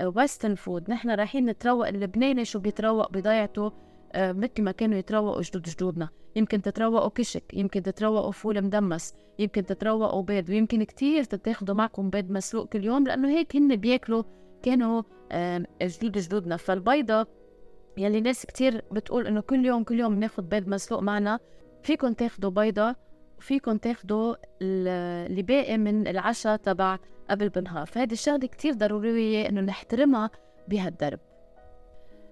western 0.03 0.51
آه، 0.51 0.55
food 0.55 0.89
نحن 0.89 1.09
رايحين 1.09 1.45
نتروق 1.45 1.87
اللبناني 1.87 2.45
شو 2.45 2.59
بيتروق 2.59 3.11
بضيعته 3.11 3.71
آه 4.13 4.31
مثل 4.31 4.61
ما 4.61 4.71
كانوا 4.71 4.97
يتروقوا 4.97 5.41
جدود 5.41 5.61
جدودنا. 5.61 6.09
يمكن 6.35 6.61
تتروقوا 6.61 7.09
كشك 7.09 7.53
يمكن 7.53 7.83
تتروقوا 7.83 8.31
فول 8.31 8.61
مدمس 8.61 9.13
يمكن 9.39 9.65
تتروقوا 9.65 10.21
بيض. 10.21 10.49
ويمكن 10.49 10.83
كتير 10.83 11.23
تتاخدوا 11.23 11.75
معكم 11.75 12.09
بيض 12.09 12.31
مسلوق 12.31 12.67
كل 12.67 12.83
يوم 12.83 13.07
لأنه 13.07 13.29
هيك 13.29 13.55
هن 13.55 13.75
بياكلوا 13.75 14.23
كانوا 14.63 15.01
جدود 15.81 16.17
جدودنا. 16.17 16.57
فالبيضة 16.57 17.27
يلي 17.97 18.21
ناس 18.21 18.45
كتير 18.45 18.81
بتقول 18.91 19.27
إنه 19.27 19.41
كل 19.41 19.65
يوم 19.65 19.83
كل 19.83 19.99
يوم 19.99 20.15
بناخد 20.15 20.49
بيض 20.49 20.67
مسلوق 20.67 21.01
معنا 21.01 21.39
فيكم 21.83 22.13
تاخدوا 22.13 22.49
بيضة 22.49 22.95
وفيكم 23.37 23.77
تاخدوا 23.77 24.35
اللي 24.61 25.41
باقي 25.41 25.77
من 25.77 26.07
العشاء 26.07 26.55
تبع 26.55 26.97
قبل 27.29 27.49
بنهار 27.49 27.85
فهذه 27.85 28.11
الشغلة 28.11 28.47
كتير 28.47 28.73
ضرورية 28.73 29.49
إنه 29.49 29.61
نحترمها 29.61 30.29
بهالدرب. 30.67 31.19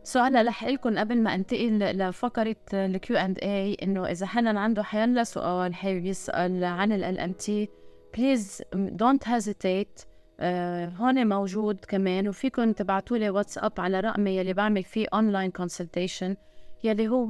سؤال 0.03 0.47
رح 0.47 0.65
لكم 0.65 0.97
قبل 0.97 1.17
ما 1.17 1.35
أنتقل 1.35 1.79
لفقرة 1.79 2.55
ال 2.73 2.95
Q 2.95 3.17
and 3.17 3.39
A 3.39 3.73
إنه 3.73 4.05
إذا 4.05 4.25
حدا 4.25 4.57
عنده 4.57 4.83
حيلا 4.83 5.23
سؤال 5.23 5.73
حابب 5.73 6.05
يسأل 6.05 6.63
عن 6.63 6.91
LMT 6.91 7.69
please 8.17 8.61
don't 8.73 9.27
hesitate 9.27 10.01
آه 10.41 10.85
هون 10.89 11.27
موجود 11.27 11.85
كمان 11.87 12.27
وفيكم 12.27 12.71
تبعتوا 12.71 13.17
لي 13.17 13.29
واتساب 13.29 13.73
على 13.77 13.99
رقمي 13.99 14.37
يلي 14.37 14.53
بعمل 14.53 14.83
فيه 14.83 15.07
online 15.13 15.51
consultation 15.51 16.35
يلي 16.83 17.07
هو 17.07 17.25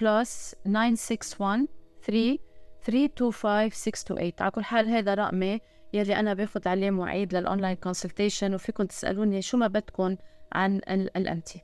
plus 0.00 0.54
961 0.64 1.68
3 2.02 2.38
325 2.82 3.70
628 3.70 4.32
على 4.40 4.50
كل 4.50 4.64
حال 4.64 4.88
هذا 4.88 5.14
رقمي 5.14 5.60
يلي 5.92 6.16
أنا 6.16 6.34
باخذ 6.34 6.68
عليه 6.68 6.90
مواعيد 6.90 7.34
لل 7.34 7.45
online 7.45 7.76
consultation 7.76 8.54
وفيكم 8.54 8.84
تسألوني 8.84 9.42
شو 9.42 9.56
ما 9.56 9.66
بدكم 9.66 10.16
عن 10.52 10.76
LMT. 10.76 11.60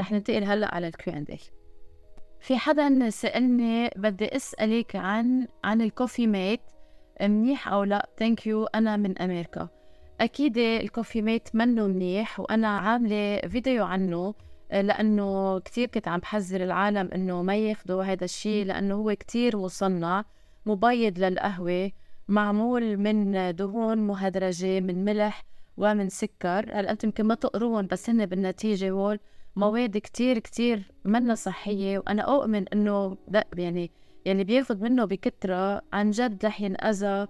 رح 0.00 0.12
ننتقل 0.12 0.44
هلأ 0.44 0.74
على 0.74 0.88
ال 0.88 1.01
Q 1.01 1.14
and 1.14 1.30
A 1.30 1.38
في 2.40 2.56
حدا 2.56 3.10
سألني 3.10 3.90
بدي 3.96 4.36
أسألك 4.36 4.96
عن 4.96 5.46
عن 5.64 5.80
ال 5.80 5.87
Coffee 5.87 6.26
Mate 6.26 6.60
منيح 7.22 7.68
أو 7.68 7.84
لا؟ 7.84 8.08
thank 8.18 8.46
you 8.46 8.64
أنا 8.64 8.96
من 8.96 9.18
أمريكا. 9.18 9.68
أكيد 10.20 10.58
ال 10.58 10.67
Coffee 10.67 11.22
Mate 11.22 11.48
منه 11.54 11.86
منيح 11.86 12.40
وأنا 12.40 12.68
عاملة 12.68 13.40
فيديو 13.48 13.84
عنه 13.84 14.34
آه، 14.70 14.80
لأنه 14.80 15.58
كتير 15.58 15.88
كنت 15.88 16.08
عم 16.08 16.20
بحذر 16.20 16.64
العالم 16.64 17.10
إنه 17.14 17.42
ما 17.42 17.56
ياخدوا 17.56 18.04
هذا 18.04 18.24
الشيء 18.24 18.66
لأنه 18.66 18.94
هو 18.94 19.14
كتير 19.14 19.56
مصنع 19.56 20.24
مبيض 20.66 21.18
للقهوة 21.18 21.90
معمول 22.28 22.96
من 22.96 23.32
دهون 23.56 23.98
مهدرجة 23.98 24.80
من 24.80 25.04
ملح 25.04 25.44
ومن 25.76 26.08
سكر. 26.08 26.70
هلا 26.72 26.90
أنتم 26.90 27.08
يمكن 27.08 27.24
ما 27.24 27.34
تقروهم 27.34 27.86
بس 27.86 28.10
هن 28.10 28.26
بالنتيجة 28.26 28.90
هول 28.90 29.18
مواد 29.56 29.98
كتير 29.98 30.38
كتير 30.38 30.92
منا 31.04 31.34
صحية 31.34 31.98
وأنا 31.98 32.22
أؤمن 32.22 32.68
إنه 32.68 33.16
يعني 33.56 33.90
يعني 34.24 34.44
بياخد 34.44 34.82
منه 34.82 35.04
بكترة. 35.04 35.82
عن 35.92 36.10
جد 36.10 36.46
رح 36.46 36.60
ينأذى 36.60 37.26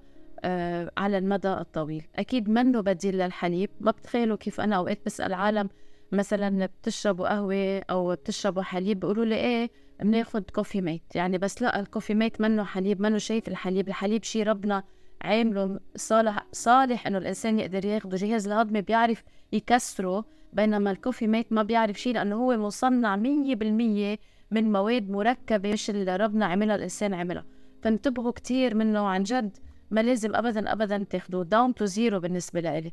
على 0.97 1.19
المدى 1.19 1.49
الطويل. 1.52 2.05
أكيد 2.16 2.49
منه 2.49 2.81
بديل 2.81 3.19
للحليب؟ 3.19 3.71
ما 3.81 3.90
بتخيلوا 3.90 4.37
كيف 4.37 4.61
أنا 4.61 4.76
أوقات 4.76 4.99
بسأل 5.07 5.35
عالم 5.35 5.69
مثلا 6.12 6.66
بتشربوا 6.66 7.28
قهوة 7.28 7.78
أو 7.90 8.14
بتشربوا 8.14 8.62
حليب 8.62 9.00
بيقولوا 9.00 9.25
لي 9.25 9.35
إيه 9.35 9.71
بناخد 10.00 10.50
Coffee 10.50 10.81
Mate. 10.81 11.02
يعني 11.14 11.38
بس 11.38 11.62
لا 11.62 11.81
ال 11.81 11.85
Coffee 11.85 12.14
Mate 12.14 12.40
منه 12.40 12.64
حليب 12.64 13.00
منه 13.00 13.19
شايف 13.19 13.49
الحليب. 13.49 13.88
الحليب 13.88 14.25
شيء 14.25 14.47
ربنا 14.47 14.83
عامله 15.23 15.81
صالح 15.97 16.47
صالح 16.52 17.07
إنه 17.07 17.19
الإنسان 17.19 17.59
يقدر 17.59 17.85
ياخده 17.85 18.16
جهاز 18.16 18.47
الهضمي 18.47 18.81
بيعرف 18.81 19.23
يكسره 19.52 20.25
بينما 20.52 20.90
ال 20.90 20.96
Coffee 20.96 21.26
Mate 21.26 21.52
ما 21.52 21.62
بيعرف 21.62 22.00
شيء 22.00 22.14
لأنه 22.14 22.37
هو 22.37 22.57
مصنع 22.57 23.16
مية 23.16 23.55
بالمية 23.55 24.19
من 24.50 24.73
مواد 24.73 25.11
مركبة 25.11 25.73
مش 25.73 25.90
اللي 25.90 26.16
ربنا 26.16 26.47
عملها 26.47 26.76
الإنسان 26.76 27.14
عملها. 27.14 27.45
فانتبهوا 27.83 28.31
كتير 28.31 28.75
منه 28.75 29.07
عن 29.07 29.23
جد. 29.23 29.57
ما 29.90 30.00
لازم 30.00 30.37
ابدا 30.37 30.73
ابدا 30.73 31.07
تاخدوه 31.11 31.45
down 31.45 31.75
to 31.75 31.85
zero 31.85 32.21
بالنسبة 32.21 32.61
لإلي. 32.61 32.93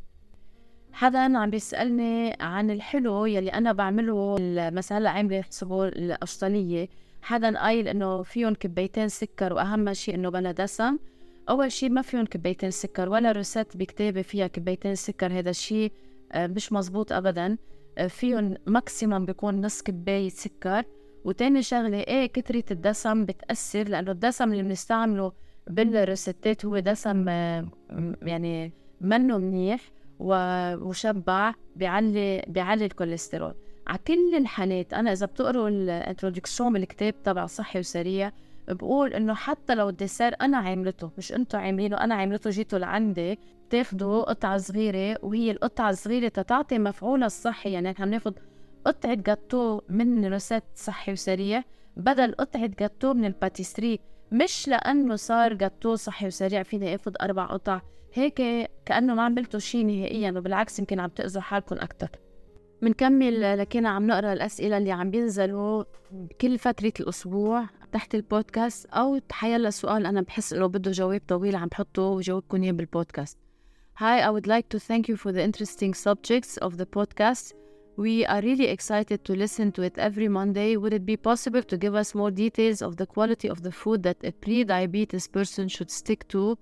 حدا 0.93 1.37
عم 1.37 1.49
بيسألني 1.49 2.37
عن 2.39 2.71
الحلو 2.71 3.25
يلي 3.25 3.49
أنا 3.49 3.71
بعمله 3.71 4.37
مثلا 4.69 4.97
هلا 4.97 5.09
عاملة 5.09 5.41
حسبه 5.41 5.87
القشطلية 5.87 6.89
حدا 7.21 7.59
قايل 7.59 7.87
إنه 7.87 8.23
فيهم 8.23 8.53
كبيتين 8.53 9.07
سكر 9.07 9.53
وأهم 9.53 9.93
شيء 9.93 10.15
إنه 10.15 10.29
بلا 10.29 10.51
دسم. 10.51 10.97
أول 11.49 11.71
شيء 11.71 11.89
ما 11.89 12.01
فيهم 12.01 12.25
كبيتين 12.25 12.71
سكر 12.71 13.09
ولا 13.09 13.31
روسات 13.31 13.77
بكتابة 13.77 14.21
فيها 14.21 14.47
كبيتين 14.47 14.95
سكر 14.95 15.39
هذا 15.39 15.49
الشيء 15.49 15.91
آه، 16.31 16.47
مش 16.47 16.73
مزبوط 16.73 17.11
أبدا. 17.13 17.57
آه، 17.97 18.07
فيهم 18.07 18.55
ماكسيمم 18.67 19.25
بيكون 19.25 19.61
نص 19.65 19.81
كباية 19.81 20.29
سكر. 20.29 20.83
وتاني 21.25 21.61
شغلة 21.61 21.97
إيه 21.99 22.25
كترة 22.25 22.63
الدسم 22.71 23.25
بتأثر؟ 23.25 23.83
لأنه 23.83 24.11
الدسم 24.11 24.51
اللي 24.51 24.63
بنستعمله 24.63 25.31
بالروستات 25.67 26.65
هو 26.65 26.79
دسم 26.79 27.27
يعني 28.21 28.73
منه 29.01 29.37
منيح 29.37 29.81
ومشبع 30.19 31.53
بيعلي 31.75 32.45
بيعلي 32.47 32.85
الكوليسترول. 32.85 33.53
على 33.87 33.99
كل 34.07 34.35
الحالات 34.35 34.93
أنا 34.93 35.11
إذا 35.11 35.25
بتقروا 35.25 35.69
ال 35.69 35.77
introduction 35.77 36.73
بالكتاب 36.73 37.23
تبع 37.23 37.45
صحي 37.45 37.79
وسريع 37.79 38.31
بقول 38.67 39.13
إنه 39.13 39.33
حتى 39.33 39.75
لو 39.75 39.89
ال 39.89 39.95
dessert 39.95 40.35
أنا 40.41 40.57
عاملته 40.57 41.11
مش 41.17 41.33
أنتم 41.33 41.59
عاملينه 41.59 41.97
أنا 41.97 42.15
عاملته 42.15 42.49
جيتوا 42.49 42.79
لعندي 42.79 43.39
بتاخذوا 43.67 44.23
قطعة 44.23 44.57
صغيرة 44.57 45.17
وهي 45.23 45.51
القطعة 45.51 45.89
الصغيرة 45.89 46.27
تتعطي 46.27 46.79
مفعولها 46.79 47.25
الصحي. 47.27 47.71
يعني 47.71 47.91
نحن 47.91 48.05
بناخذ 48.05 48.33
قطعة 48.85 49.13
جاتو 49.13 49.81
من 49.89 50.25
recette 50.25 50.63
صحي 50.75 51.11
وسريع 51.11 51.63
بدل 51.97 52.33
قطعة 52.33 52.65
جاتو 52.79 53.13
من 53.13 53.25
ال 53.25 53.32
pâtisserie 53.32 53.99
مش 54.33 54.67
لأنه 54.67 55.15
صار 55.15 55.53
جاتو 55.53 55.95
صحي 55.95 56.27
وسريع 56.27 56.63
فيني 56.63 56.95
آخذ 56.95 57.13
أربع 57.21 57.45
قطع. 57.45 57.81
هيك 58.13 58.41
كأنه 58.85 59.15
ما 59.15 59.23
عملتوا 59.23 59.59
شيء 59.59 59.85
نهائيا 59.85 60.31
وبالعكس 60.31 60.79
يمكن 60.79 60.99
عم 60.99 61.09
تأذوا 61.09 61.41
حالكم 61.41 61.75
أكتر. 61.75 62.09
بنكمل 62.81 63.57
لكن 63.57 63.85
عم 63.85 64.07
نقرأ 64.07 64.33
الأسئلة 64.33 64.77
اللي 64.77 64.91
عم 64.91 65.11
بينزلوا 65.11 65.83
كل 66.41 66.57
فترة 66.57 66.93
الأسبوع 66.99 67.65
تحت 67.91 68.15
البودكاست 68.15 68.85
أو 68.85 69.17
تحيلا 69.17 69.69
سؤال 69.69 70.05
أنا 70.05 70.21
بحس 70.21 70.53
إنه 70.53 70.67
بده 70.67 70.91
جواب 70.91 71.21
طويل 71.27 71.55
عم 71.55 71.67
بحطه 71.67 72.01
وجاوبكم 72.01 72.63
إياه 72.63 72.71
بالبودكاست. 72.71 73.37
Hi, 73.99 74.21
I 74.27 74.29
would 74.31 74.47
like 74.47 74.67
to 74.69 74.79
thank 74.79 75.07
you 75.09 75.15
for 75.15 75.31
the 75.31 75.43
interesting 75.43 75.93
subjects 75.93 76.57
of 76.57 76.77
the 76.77 76.85
podcast. 76.85 77.53
We 77.95 78.25
are 78.25 78.41
really 78.41 78.67
excited 78.67 79.23
to 79.25 79.33
listen 79.35 79.71
to 79.73 79.83
it 79.83 79.99
every 79.99 80.27
Monday. 80.27 80.77
Would 80.77 80.93
it 80.93 81.05
be 81.05 81.15
possible 81.15 81.61
to 81.61 81.77
give 81.77 81.93
us 81.93 82.15
more 82.15 82.31
details 82.31 82.81
of 82.81 82.97
the 82.97 83.05
quality 83.05 83.47
of 83.47 83.61
the 83.61 83.71
food 83.71 84.01
that 84.03 84.17
a 84.23 84.31
pre-diabetes 84.31 85.27
person 85.27 85.67
should 85.67 85.91
stick 85.91 86.27
to? 86.29 86.57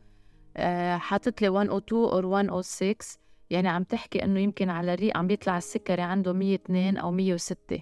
Uh, 0.55 0.97
حاطط 0.97 1.41
لي 1.41 1.49
102 1.49 2.09
or 2.09 2.25
106 2.25 3.17
يعني 3.49 3.67
عم 3.67 3.83
تحكي 3.83 4.23
إنه 4.23 4.39
يمكن 4.39 4.69
على 4.69 4.93
الريق 4.93 5.17
عم 5.17 5.27
بيطلع 5.27 5.57
السكري 5.57 6.01
عنده 6.01 6.33
102 6.33 6.97
أو 6.97 7.11
106 7.11 7.79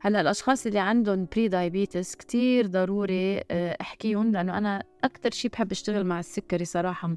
هلأ 0.00 0.20
الأشخاص 0.20 0.66
اللي 0.66 0.78
عندهم 0.78 1.26
prediabetes 1.32 2.16
كثير 2.16 2.66
ضروري 2.66 3.40
آه، 3.50 3.76
أحكيهم 3.80 4.32
لأنه 4.32 4.58
أنا 4.58 4.82
أكثر 5.04 5.30
شيء 5.30 5.50
بحب 5.50 5.70
أشتغل 5.70 6.04
مع 6.04 6.18
السكري 6.18 6.64
صراحة 6.64 7.16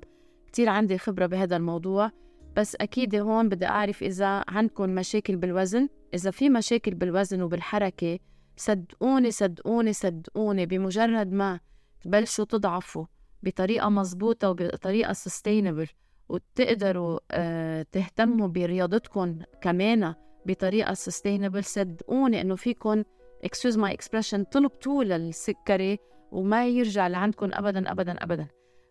كثير 0.54 0.70
عندي 0.70 0.98
خبرة 0.98 1.26
بهذا 1.26 1.58
الموضوع 1.58 2.12
بس 2.56 2.76
أكيد 2.76 3.16
هون 3.16 3.50
بدي 3.50 3.66
أعرف 3.66 4.04
إذا 4.04 4.44
عندكم 4.48 4.90
مشاكل 4.90 5.36
بالوزن. 5.36 5.90
إذا 6.14 6.32
في 6.32 6.50
مشاكل 6.50 6.94
بالوزن 6.94 7.42
وبالحركة 7.42 8.20
صدقوني 8.58 9.32
صدقوني 9.32 9.94
صدقوني 9.94 10.66
بمجرد 10.66 11.32
ما 11.32 11.60
تبلشوا 12.02 12.46
تضعفوا 12.46 13.06
بطريقة 13.44 13.90
مزبوطه 13.90 14.50
وبطريقة 14.50 15.14
sustainable 15.14 15.88
وتقدروا 16.30 17.20
آه، 17.32 17.86
تهتموا 17.92 18.48
برياضتكم 18.48 19.40
كمان 19.62 20.14
بطريقة 20.46 20.94
sustainable 20.94 21.64
صدقوني 21.64 22.42
إنه 22.42 22.56
فيكم 22.56 23.04
excuse 23.44 23.78
my 23.78 23.94
expression 23.94 24.50
تلقطوا 24.50 25.04
للسكري 25.04 26.00
وما 26.32 26.68
يرجع 26.68 27.08
لعندكم 27.08 27.50
ابدا 27.54 27.92
ابدا 27.92 28.12
ابدا. 28.24 28.48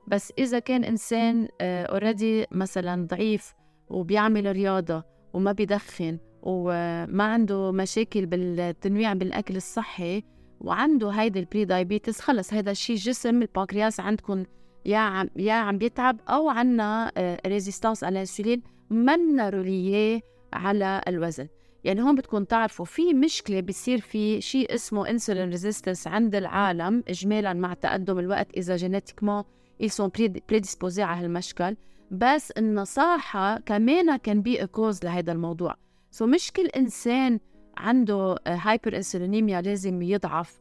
بس 0.07 0.33
إذا 0.39 0.59
كان 0.59 0.85
إنسان 0.85 1.49
already 1.61 2.43
آه، 2.43 2.47
مثلا 2.51 3.07
ضعيف 3.07 3.55
وبيعمل 3.91 4.53
رياضة 4.53 5.05
وما 5.33 5.53
بيدخن 5.53 6.19
وما 6.43 7.25
عنده 7.25 7.73
مشاكل 7.73 8.27
بالتنويع 8.27 9.13
بالأكل 9.13 9.57
الصحي 9.57 10.23
وعنده 10.61 11.11
هيدي 11.11 11.39
ال 11.39 11.65
prediabetes 11.65 12.21
خلص 12.21 12.55
هذا 12.55 12.71
الشيء 12.71 12.97
جسم 12.97 13.43
البنكرياس 13.43 14.01
عندكم 14.01 14.45
يا 14.87 14.99
عم 14.99 15.29
يا 15.37 15.53
عم 15.53 15.79
بيتعب 15.79 16.21
أو 16.29 16.49
عنا 16.49 17.13
résistance 17.47 18.05
على 18.05 18.13
الانسولين 18.13 18.63
منا 18.91 19.51
reliée 19.51 20.21
على 20.53 21.01
الوزن. 21.09 21.49
يعني 21.85 22.03
هون 22.03 22.15
بدكم 22.15 22.45
تعرفوا 22.45 22.85
في 22.85 23.15
مشكلة 23.15 23.61
بصير 23.61 24.01
في 24.01 24.41
شيء 24.41 24.75
اسمه 24.75 25.11
insulin 25.11 25.51
resistance 25.51 26.07
عند 26.07 26.35
العالم 26.35 27.05
اجمالا 27.09 27.53
مع 27.53 27.75
تقدم 27.75 28.19
الوقت 28.19 28.57
إذا 28.57 28.77
génétiquement 28.77 29.45
ils 29.83 29.91
sont 29.91 30.11
prédisposés 30.49 30.99
على 30.99 31.25
هالمشكل. 31.25 31.77
بس 32.11 32.51
النصاحة 32.51 33.59
كمان 33.59 34.17
can 34.17 34.43
be 34.43 34.67
cause 34.67 35.05
لهذا 35.05 35.33
الموضوع. 35.33 35.75
so 36.11 36.27
so 36.27 36.29
مش 36.29 36.53
كل 36.53 36.67
إنسان 36.67 37.41
عنده 37.77 38.37
hyperinsulinemia 38.47 39.61
لازم 39.61 40.03
يضعف. 40.03 40.61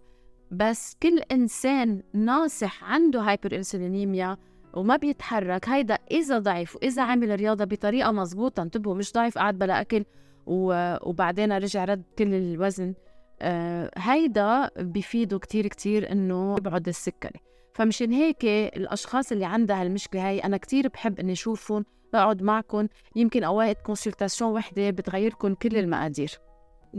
بس 0.52 0.98
كل 1.04 1.20
إنسان 1.32 2.04
ناصح 2.14 2.84
عنده 2.84 3.22
hyperinsulinemia 3.22 4.38
وما 4.74 4.96
بيتحرك. 4.96 5.70
هيدا 5.70 5.98
إذا 6.12 6.40
ضعف 6.40 6.76
وإذا 6.76 7.04
عمل 7.04 7.36
رياضة 7.36 7.66
بطريقة 7.66 8.12
مزبوطة 8.12 8.64
انتبهوا 8.64 8.96
مش 8.96 9.14
ضعف 9.14 9.38
قعد 9.38 9.60
بلا 9.60 9.82
أكل 9.82 10.06
وبعدين 10.48 11.52
رجع 11.52 11.86
رد 11.86 12.04
كل 12.18 12.34
الوزن. 12.34 12.94
آه، 13.42 13.92
هيدا 13.98 14.70
بفيده 14.78 15.40
كتير 15.40 15.68
كتير 15.68 16.12
إنه 16.12 16.56
يبعد 16.58 16.88
السكري. 16.88 17.53
فمشان 17.74 18.12
هيك 18.12 18.46
الأشخاص 18.46 19.32
اللي 19.32 19.46
عندها 19.46 19.82
هالمشكلة 19.82 20.30
هاي 20.30 20.40
أنا 20.40 20.58
كتير 20.58 20.88
بحب 20.88 21.20
إني 21.20 21.32
أشوفهم 21.32 21.86
بقعد 22.14 22.42
معكم 22.42 22.88
يمكن 23.16 23.44
أوقات 23.44 23.82
consultation 23.82 24.52
وحدة 24.52 24.90
بتغيركم 24.90 25.54
كل 25.54 25.78
المقادير. 25.78 26.40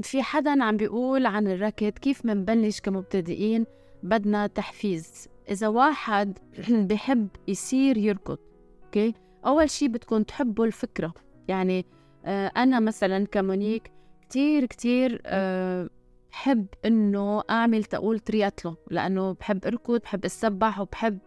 في 0.03 0.23
حدا 0.23 0.65
عم 0.65 0.77
بيقول 0.77 1.27
عن 1.27 1.49
الركض 1.49 1.91
كيف 1.91 2.25
منبلش 2.25 2.81
كمبتدئين 2.81 3.67
بدنا 4.03 4.47
تحفيز؟ 4.47 5.29
إذا 5.51 5.69
واحد 5.69 6.39
بحب 6.91 7.29
يصير 7.49 7.99
يركض 7.99 8.39
أوكي 8.85 9.15
أول 9.47 9.71
شي 9.71 9.89
بدكم 9.89 10.23
تحبوا 10.23 10.67
الفكرة. 10.67 11.15
يعني 11.49 11.87
آه 12.25 12.53
أنا 12.57 12.81
مثلا 12.81 13.27
كمونيك 13.27 13.93
كتير 14.23 14.67
كتير 14.67 15.23
آه 15.27 15.89
بحب 16.35 16.67
إنه 16.85 17.43
أعمل 17.51 17.85
تقول 17.85 18.19
ترياتلون 18.19 18.77
لأنه 18.91 19.33
بحب 19.33 19.67
أركض 19.67 20.01
بحب 20.01 20.25
أتسبح 20.25 20.81
وبحب 20.81 21.19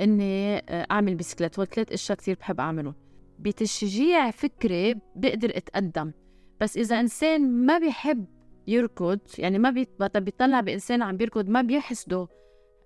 إني 0.00 0.56
آه، 0.56 0.86
أعمل 0.90 1.14
بسكليت 1.14 1.58
وثلاث 1.58 1.92
أشياء 1.92 2.18
كثير 2.18 2.36
بحب 2.40 2.60
أعملهم. 2.60 2.94
بتشجيع 3.38 4.30
فكري 4.30 4.94
بقدر 5.16 5.56
أتقدم. 5.56 6.12
بس 6.60 6.76
إذا 6.76 7.00
إنسان 7.00 7.66
ما 7.66 7.78
بيحب 7.78 8.26
يركض 8.66 9.18
يعني 9.38 9.58
ما 9.58 9.70
بيطلع 10.18 10.60
بإنسان 10.60 11.02
عم 11.02 11.16
بيركض 11.16 11.48
ما 11.48 11.62
بيحسده 11.62 12.28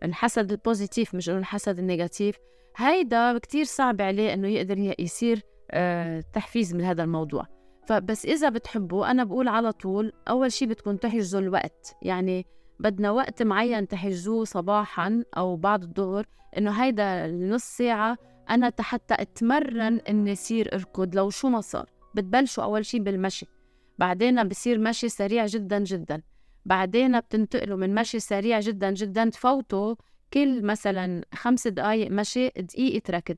الحسد 0.02 0.52
ال 0.52 0.59
positive 0.59 1.14
مش 1.14 1.28
إنه 1.30 1.38
الحسد 1.38 1.78
ال 1.78 1.85
negative 1.85 2.36
هيدا 2.76 3.38
كتير 3.38 3.64
صعب 3.64 4.02
عليه 4.02 4.34
إنه 4.34 4.48
يقدر 4.48 4.94
يصير 4.98 5.42
آه، 5.70 6.24
تحفيز 6.32 6.74
من 6.74 6.80
هذا 6.80 7.02
الموضوع. 7.02 7.55
فبس 7.86 8.26
إذا 8.26 8.48
بتحبوا 8.48 9.10
أنا 9.10 9.24
بقول 9.24 9.48
على 9.48 9.72
طول 9.72 10.12
أول 10.28 10.52
شي 10.52 10.66
بدكم 10.66 10.96
تحجزوا 10.96 11.40
الوقت. 11.40 11.96
يعني 12.02 12.46
بدنا 12.80 13.10
وقت 13.10 13.42
معين 13.42 13.88
تحجزوه 13.88 14.44
صباحا 14.44 15.24
أو 15.36 15.56
بعد 15.56 15.82
الظهر 15.82 16.26
إنه 16.58 16.70
هيدا 16.70 17.26
النص 17.26 17.64
ساعة 17.64 18.18
أنا 18.50 18.72
حتى 18.80 19.14
أتمرن 19.14 20.00
إني 20.08 20.32
أصير 20.32 20.74
أركض 20.74 21.16
لو 21.16 21.30
شو 21.30 21.48
ما 21.48 21.60
صار. 21.60 21.90
بتبلشوا 22.14 22.64
أول 22.64 22.86
شي 22.86 22.98
بالمشي. 22.98 23.46
بعدين 23.98 24.48
بصير 24.48 24.78
مشي 24.78 25.08
سريع 25.08 25.46
جدا 25.46 25.78
جدا. 25.78 26.22
بعدين 26.64 27.20
بتنتقلوا 27.20 27.76
من 27.76 27.94
مشي 27.94 28.20
سريع 28.20 28.60
جدا 28.60 28.90
جدا 28.90 29.30
تفوتوا 29.30 29.94
كل 30.32 30.62
مثلا 30.62 31.24
خمس 31.34 31.68
دقايق 31.68 32.10
مشي 32.10 32.48
دقيقة 32.48 33.10
ركض. 33.10 33.36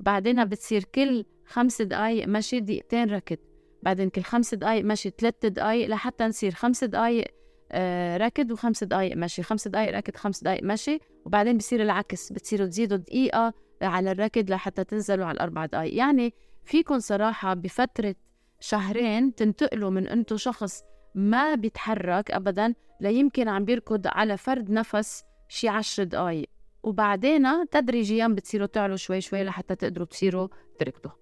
بعدين 0.00 0.44
بتصير 0.44 0.84
كل 0.84 1.24
خمس 1.46 1.82
دقايق 1.82 2.28
مشي 2.28 2.60
دقيقتين 2.60 3.10
ركض. 3.10 3.36
بعدين 3.82 4.10
كل 4.10 4.22
خمس 4.22 4.54
دقايق 4.54 4.84
مشي 4.84 5.10
ثلاث 5.18 5.46
دقايق 5.46 5.88
لحتى 5.88 6.24
نصير 6.24 6.54
خمس 6.54 6.84
دقايق 6.84 7.26
آه 7.72 8.16
ركض 8.16 8.50
وخمس 8.50 8.84
دقايق 8.84 9.16
مشي 9.16 9.42
خمس 9.42 9.68
دقايق 9.68 9.96
ركض 9.96 10.16
خمس 10.16 10.42
دقايق 10.42 10.64
مشي 10.64 10.98
وبعدين 11.24 11.56
بصير 11.56 11.82
العكس 11.82 12.32
بتصيروا 12.32 12.66
تزيدوا 12.66 12.96
دقيقة 12.96 13.54
على 13.82 14.12
الركض 14.12 14.50
لحتى 14.50 14.84
تنزلوا 14.84 15.26
على 15.26 15.34
الأربع 15.34 15.66
دقايق. 15.66 15.94
يعني 15.94 16.34
فيكم 16.64 16.98
صراحة 16.98 17.54
بفترة 17.54 18.14
شهرين 18.60 19.34
تنتقلوا 19.34 19.90
من 19.90 20.08
أنتو 20.08 20.36
شخص 20.36 20.82
ما 21.14 21.54
بيتحرك 21.54 22.30
أبدا 22.30 22.74
ليمكن 23.00 23.48
عم 23.48 23.64
بيركض 23.64 24.06
على 24.06 24.36
فرد 24.36 24.70
نفس 24.70 25.24
شي 25.48 25.68
عشر 25.68 26.04
دقايق. 26.04 26.48
وبعدين 26.82 27.68
تدريجيا 27.70 28.28
بتصيروا 28.28 28.66
تعلوا 28.66 28.96
شوي 28.96 29.20
شوي 29.20 29.44
لحتى 29.44 29.74
تقدروا 29.74 30.06
تصيروا 30.06 30.48
تركضوا 30.78 31.12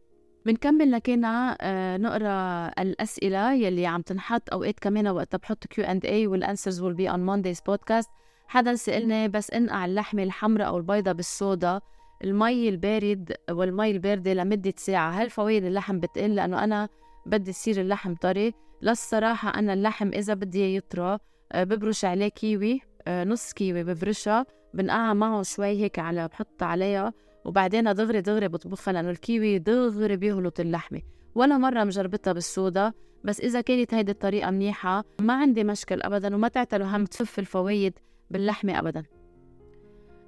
بنكمل 0.46 0.90
لكينا 0.90 1.58
آه، 1.60 1.96
نقرأ 1.96 2.68
الأسئلة 2.82 3.52
يلي 3.52 3.86
عم 3.86 4.02
تنحط 4.02 4.42
أوقات 4.52 4.78
كمان 4.80 5.08
وقتها 5.08 5.38
بحط 5.38 5.66
Q 5.66 5.84
and 5.84 6.06
A 6.06 6.26
وال 6.26 6.38
answers 6.38 6.80
will 6.80 6.94
be 6.94 7.10
on 7.10 7.26
Monday's 7.26 7.60
podcast 7.60 8.10
حدا 8.48 8.74
سألني 8.74 9.28
بس 9.28 9.50
انقع 9.50 9.84
اللحمة 9.84 10.22
الحمراء 10.22 10.68
أو 10.68 10.76
البيضة 10.76 11.12
بالصودا 11.12 11.80
المي 12.24 12.68
البارد 12.68 13.32
والمي 13.50 13.90
الباردة 13.90 14.34
لمدة 14.34 14.74
ساعة 14.76 15.10
هل 15.10 15.30
فوائد 15.30 15.64
اللحم 15.64 16.00
بتقل؟ 16.00 16.34
لأنه 16.34 16.64
أنا 16.64 16.88
بدي 17.26 17.50
يصير 17.50 17.80
اللحم 17.80 18.14
طري. 18.14 18.54
للصراحة 18.82 19.58
أنا 19.58 19.72
اللحم 19.72 20.08
إذا 20.08 20.34
بدي 20.34 20.76
يطرى 20.76 21.18
آه، 21.52 21.64
ببرش 21.64 22.04
عليه 22.04 22.28
كيوي 22.28 22.80
آه، 23.06 23.24
نص 23.24 23.52
كيوي 23.52 23.84
ببرشها 23.84 24.46
بنقعها 24.74 25.12
معه 25.14 25.42
شوي 25.42 25.66
هيك 25.66 25.98
على 25.98 26.28
بحط 26.28 26.62
عليها. 26.62 27.12
وبعدين 27.48 27.92
دغري 27.94 28.20
دغري 28.20 28.48
بطبخها 28.48 28.92
لأنه 28.92 29.10
الكيوي 29.10 29.58
دغري 29.58 30.16
بيهلط 30.16 30.60
اللحمة. 30.60 31.02
ولا 31.34 31.58
مرة 31.58 31.84
مجربتها 31.84 32.32
بالصودا 32.32 32.92
بس 33.24 33.40
إذا 33.40 33.60
كانت 33.60 33.94
هيدي 33.94 34.12
الطريقة 34.12 34.50
منيحة 34.50 35.04
ما 35.20 35.34
عندي 35.34 35.64
مشكل 35.64 36.02
أبدا 36.02 36.34
وما 36.34 36.48
تعتلوا 36.48 36.86
هم 36.86 37.04
تخف 37.04 37.38
الفوايد 37.38 37.98
باللحمة 38.30 38.78
أبدا. 38.78 39.02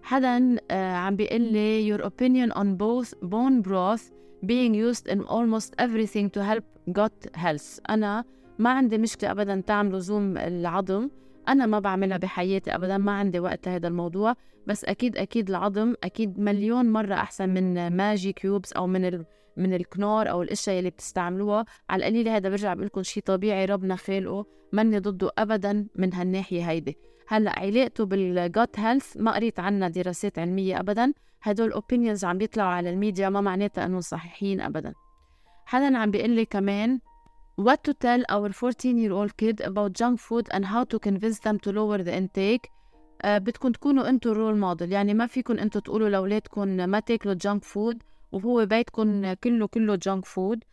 حدا 0.02 0.56
آه 0.70 0.94
عم 0.94 1.16
بيقول 1.16 1.40
لي 1.40 1.98
your 1.98 2.02
opinion 2.02 2.52
on 2.52 2.66
both 2.66 3.10
bone 3.22 3.62
broth 3.68 4.12
being 4.46 4.74
used 4.74 5.12
in 5.12 5.20
almost 5.20 5.70
everything 5.78 6.30
to 6.30 6.40
help 6.42 6.64
gut 6.98 7.36
health. 7.36 7.80
أنا 7.90 8.24
ما 8.58 8.70
عندي 8.70 8.98
مشكلة 8.98 9.30
أبدا 9.30 9.60
تعملوا 9.66 9.98
زوم 9.98 10.36
العظم. 10.36 11.08
أنا 11.48 11.66
ما 11.66 11.78
بعملها 11.78 12.18
بحياتي 12.18 12.74
أبدا 12.74 12.98
ما 12.98 13.12
عندي 13.12 13.40
وقت 13.40 13.68
هذا 13.68 13.88
الموضوع. 13.88 14.34
بس 14.66 14.84
أكيد 14.84 15.16
أكيد 15.16 15.50
العظم 15.50 15.94
أكيد 16.04 16.38
مليون 16.38 16.92
مرة 16.92 17.14
أحسن 17.14 17.48
من 17.48 17.96
ماجي 17.96 18.32
cubes 18.32 18.72
أو 18.72 18.86
من 18.86 19.04
ال 19.04 19.24
من 19.56 19.74
الكنور 19.74 20.30
أو 20.30 20.42
الأشياء 20.42 20.78
اللي 20.78 20.90
بتستعملوها. 20.90 21.64
على 21.90 22.00
القليله 22.00 22.36
هذا 22.36 22.48
برجع 22.48 22.74
بقول 22.74 22.86
لكم 22.86 23.02
شيء 23.02 23.22
طبيعي 23.22 23.64
ربنا 23.64 23.96
خالقه 23.96 24.46
ماني 24.72 24.98
ضده 24.98 25.30
ابدا 25.38 25.86
من 25.94 26.14
هالناحية 26.14 26.70
هيدي. 26.70 26.98
هلأ 27.28 27.58
علاقته 27.58 28.04
بال 28.04 28.34
gut 28.34 28.78
health 28.78 29.16
ما 29.16 29.34
قريت 29.34 29.60
عنها 29.60 29.88
دراسات 29.88 30.38
علمية 30.38 30.80
ابدا. 30.80 31.12
هدول 31.42 31.72
opinions 31.72 32.24
عم 32.24 32.38
بيطلعوا 32.38 32.70
على 32.70 32.90
الميديا 32.90 33.28
ما 33.28 33.40
معناتها 33.40 33.86
إنهم 33.86 34.00
صحيحين 34.00 34.60
ابدا. 34.60 34.94
حدا 35.64 35.98
عم 35.98 36.10
بيقول 36.10 36.30
لي 36.30 36.44
كمان 36.44 37.00
what 37.66 37.84
to 37.84 37.92
tell 37.94 38.22
our 38.28 38.52
14 38.52 38.98
year 38.98 39.12
old 39.12 39.36
kid 39.36 39.60
about 39.60 39.92
junk 39.92 40.18
food 40.20 40.48
and 40.50 40.64
how 40.64 40.84
to 40.84 40.98
convince 40.98 41.38
them 41.40 41.58
to 41.58 41.72
lower 41.72 41.98
the 42.02 42.14
intake. 42.14 42.70
uh, 43.24 43.38
بدكم 43.38 43.72
تكونوا 43.72 44.08
أنتم 44.08 44.30
role 44.30 44.58
model 44.58 44.92
يعني 44.92 45.14
ما 45.14 45.26
فيكم 45.26 45.58
أنتم 45.58 45.80
تقولوا 45.80 46.08
لأولادكم 46.08 46.68
ما 46.68 47.00
تاكلوا 47.00 47.34
junk 47.34 47.64
food 47.64 48.02
وهو 48.32 48.66
بيتكم 48.66 49.32
كله 49.32 49.66
كله 49.66 49.96
junk 49.96 50.24
food 50.24 50.64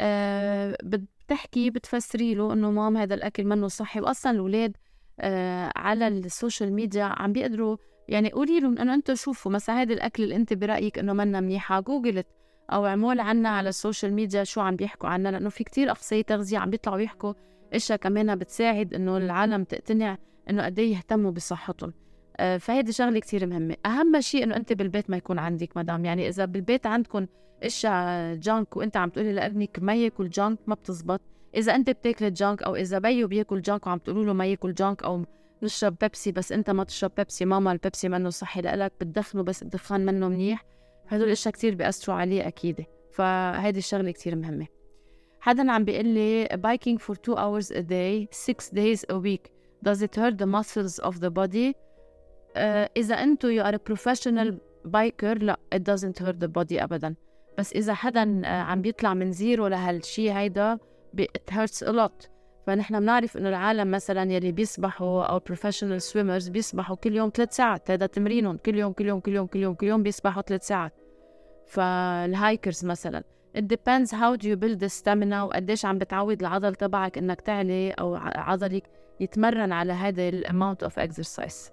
آه 0.00 0.76
بتحكي 0.84 1.70
بتفسري 1.70 2.34
له 2.34 2.52
إنه 2.52 2.70
مام 2.70 2.96
هذا 2.96 3.14
الأكل 3.14 3.44
منه 3.44 3.68
صحي. 3.68 4.00
واصلا 4.00 4.32
الأولاد 4.32 4.76
آه 5.20 5.72
على 5.76 6.08
السوشيال 6.08 6.72
ميديا 6.72 7.04
عم 7.04 7.32
بيقدروا 7.32 7.76
يعني 8.08 8.30
قولي 8.32 8.60
لهم 8.60 8.78
إنه 8.78 8.94
أنتم 8.94 9.14
شوفوا 9.14 9.52
مثلا 9.52 9.82
هذا 9.82 9.92
الأكل 9.94 10.22
اللي 10.22 10.36
أنت 10.36 10.52
برأيك 10.52 10.98
إنه 10.98 11.12
منا 11.12 11.40
منيحه 11.40 11.80
google 11.80 12.14
it 12.14 12.26
أو 12.72 12.84
عمول 12.84 13.20
عنا 13.20 13.48
على 13.48 13.68
السوشيال 13.68 14.12
ميديا 14.12 14.44
شو 14.44 14.60
عم 14.60 14.76
بيحكوا 14.76 15.08
عنا 15.08 15.28
لأنه 15.28 15.48
في 15.48 15.64
كتير 15.64 15.92
اخصائي 15.92 16.22
تغذية 16.22 16.58
عم 16.58 16.70
بيطلعوا 16.70 17.00
يحكوا 17.00 17.32
إشياء 17.72 17.98
كمان 17.98 18.36
بتساعد 18.36 18.94
إنه 18.94 19.16
العالم 19.16 19.64
تقتنع 19.64 20.18
إنه 20.50 20.64
قد 20.64 20.78
إيه 20.78 20.92
يهتموا 20.92 21.30
بصحتهم. 21.30 21.92
آه 22.36 22.56
فهيدي 22.56 22.92
شغلة 22.92 23.18
كتير 23.18 23.46
مهمة. 23.46 23.76
أهم 23.86 24.20
شيء 24.20 24.44
إنه 24.44 24.56
أنت 24.56 24.72
بالبيت 24.72 25.10
ما 25.10 25.16
يكون 25.16 25.38
عندك 25.38 25.76
مدام. 25.76 26.04
يعني 26.04 26.28
إذا 26.28 26.44
بالبيت 26.44 26.86
عندكم 26.86 27.26
إشياء 27.62 28.34
junk 28.34 28.76
وأنت 28.76 28.96
عم 28.96 29.10
تقولي 29.10 29.32
لابنك 29.32 29.78
ما 29.82 29.94
ياكل 29.94 30.30
junk 30.30 30.58
ما 30.66 30.74
بتزبط. 30.74 31.20
إذا 31.54 31.74
أنت 31.74 31.90
بتاكل 31.90 32.32
junk 32.32 32.62
أو 32.62 32.76
إذا 32.76 32.98
بيو 32.98 33.28
بياكل 33.28 33.62
junk 33.62 33.86
وعم 33.86 33.98
تقولوا 33.98 34.24
له 34.24 34.32
ما 34.32 34.46
ياكل 34.46 34.74
junk 34.74 35.02
أو 35.02 35.24
نشرب 35.62 35.96
بيبسي 36.00 36.32
بس 36.32 36.52
أنت 36.52 36.70
ما 36.70 36.84
تشرب 36.84 37.12
بيبسي 37.16 37.44
ماما 37.44 37.72
البيبسي 37.72 38.08
منه 38.08 38.30
صحي 38.30 38.60
لك 38.60 38.92
بتدخنه 39.00 39.42
بس 39.42 39.62
الدخان 39.62 40.06
منه 40.06 40.28
منيح. 40.28 40.64
هدول 41.08 41.26
الاشياء 41.26 41.54
كتير 41.54 41.74
بيأثروا 41.74 42.16
عليه 42.16 42.48
أكيد 42.48 42.84
فهيدي 43.12 43.78
الشغله 43.78 44.10
كتير 44.10 44.36
مهمه 44.36 44.66
حدا 45.40 45.72
عم 45.72 45.84
بيقول 45.84 46.06
لي 46.06 46.46
biking 46.46 46.98
for 46.98 47.14
2 47.14 47.36
hours 47.36 47.66
a 47.70 47.82
day 47.82 48.28
6 48.30 48.70
days 48.70 49.04
a 49.10 49.18
week 49.18 49.50
does 49.88 50.02
it 50.02 50.16
hurt 50.16 50.38
the 50.38 50.46
muscles 50.46 50.98
of 50.98 51.20
the 51.20 51.30
body 51.30 51.72
uh, 51.72 52.90
اذا 52.96 53.14
انتو 53.14 53.48
you 53.48 53.64
are 53.64 53.74
a 53.74 53.92
professional 53.92 54.54
biker 54.86 55.42
لا 55.42 55.58
it 55.74 55.78
doesn't 55.78 56.22
hurt 56.24 56.36
the 56.44 56.48
body 56.48 56.82
ابدا 56.82 57.14
بس 57.58 57.72
اذا 57.72 57.94
حدا 57.94 58.42
uh, 58.42 58.46
عم 58.46 58.82
بيطلع 58.82 59.14
من 59.14 59.32
zero 59.32 59.66
لهالشي 59.66 60.32
هيدا 60.32 60.78
it 61.20 61.54
hurts 61.54 61.86
a 61.86 61.92
lot 61.92 62.35
فنحن 62.66 63.00
بنعرف 63.00 63.36
إنه 63.36 63.48
العالم 63.48 63.90
مثلا 63.90 64.32
يلي 64.32 64.52
بيسبحوا 64.52 65.24
أو 65.24 65.38
professional 65.38 66.02
swimmers 66.02 66.48
بيسبحوا 66.48 66.96
كل 66.96 67.16
يوم 67.16 67.30
ثلاث 67.34 67.56
ساعات 67.56 67.90
هذا 67.90 68.06
تمرينهم 68.06 68.56
كل 68.56 68.74
يوم 68.74 68.92
كل 68.92 69.06
يوم 69.06 69.20
كل 69.20 69.34
يوم 69.34 69.46
كل 69.46 69.58
يوم 69.58 69.74
كل 69.74 69.86
يوم 69.86 70.02
بيسبحوا 70.02 70.42
ثلاث 70.42 70.66
ساعات. 70.66 70.92
فال 71.66 71.96
hikers 71.96 72.84
مثلا 72.84 73.24
it 73.58 73.62
depends 73.62 74.10
how 74.10 74.36
do 74.36 74.46
you 74.48 74.56
build 74.56 74.80
the 74.80 74.88
stamina 74.88 75.42
وقديش 75.42 75.84
عم 75.84 75.98
بتعود 75.98 76.40
العضل 76.40 76.74
تبعك 76.74 77.18
إنك 77.18 77.40
تعلي 77.40 77.90
أو 77.90 78.14
عضلك 78.16 78.90
يتمرن 79.20 79.72
على 79.72 79.92
هذا 79.92 80.28
ال 80.28 80.36
amount 80.36 80.82
of 80.82 80.98
exercise 80.98 81.70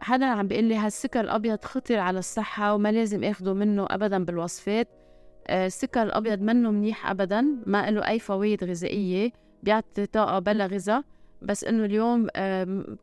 حدا 0.00 0.26
عم 0.26 0.48
بيقول 0.48 0.64
لي 0.64 0.76
هالسكر 0.76 1.20
الأبيض 1.20 1.64
خطر 1.64 1.98
على 1.98 2.18
الصحة 2.18 2.74
وما 2.74 2.92
لازم 2.92 3.24
اخذه 3.24 3.52
منه 3.52 3.86
ابدا 3.90 4.24
بالوصفات. 4.24 4.88
آه، 5.46 5.66
السكر 5.66 6.02
الأبيض 6.02 6.40
منه 6.40 6.70
منيح 6.70 7.10
ابدا 7.10 7.46
ما 7.66 7.90
له 7.90 8.08
أي 8.08 8.18
فوائد 8.18 8.64
غذائية. 8.64 9.32
بيعطي 9.66 10.06
طاقة 10.06 10.38
بلا 10.38 10.66
غذاء. 10.66 11.02
بس 11.42 11.64
إنه 11.64 11.84
اليوم 11.84 12.26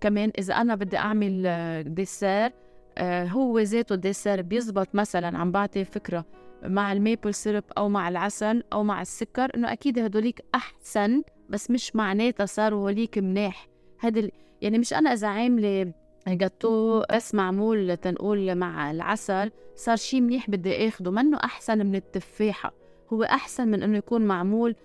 كمان 0.02 0.32
إذا 0.40 0.54
أنا 0.54 0.76
بدي 0.76 0.98
أعمل 0.98 1.44
dessert 1.88 2.52
آه، 2.98 3.26
هو 3.26 3.60
ذاته 3.60 3.96
dessert 3.96 4.42
بيزبط 4.42 4.96
مثلا 4.96 5.38
عم 5.38 5.52
بعطي 5.52 5.86
فكرة 5.86 6.26
مع 6.64 6.94
ال 6.94 7.00
maple 7.00 7.34
syrup 7.34 7.64
أو 7.78 7.90
مع 7.90 8.10
العسل 8.10 8.64
أو 8.74 8.84
مع 8.84 9.02
السكر 9.02 9.52
إنه 9.56 9.72
أكيد 9.72 10.00
هدوليك 10.00 10.46
أحسن 10.56 11.22
بس 11.50 11.72
مش 11.72 11.96
معناتها 11.96 12.46
صاروا 12.46 12.80
هوليك 12.80 13.18
مناح 13.18 13.68
هذا 14.00 14.30
يعني 14.62 14.78
مش 14.78 14.94
أنا 14.94 15.14
إذا 15.14 15.28
عاملة 15.28 15.94
جاتو 16.28 17.04
بس 17.14 17.36
معمول 17.36 17.98
تنقول 17.98 18.56
مع 18.56 18.92
العسل 18.92 19.52
صار 19.76 19.96
شيء 19.96 20.22
منيح 20.22 20.50
بدي 20.50 20.88
آخده 20.88 21.12
منه 21.12 21.38
أحسن 21.38 21.86
من 21.86 21.96
التفاحة. 21.96 22.74
هو 23.14 23.24
أحسن 23.24 23.68
من 23.68 23.84
إنه 23.84 23.98
يكون 23.98 24.22
معمول 24.22 24.76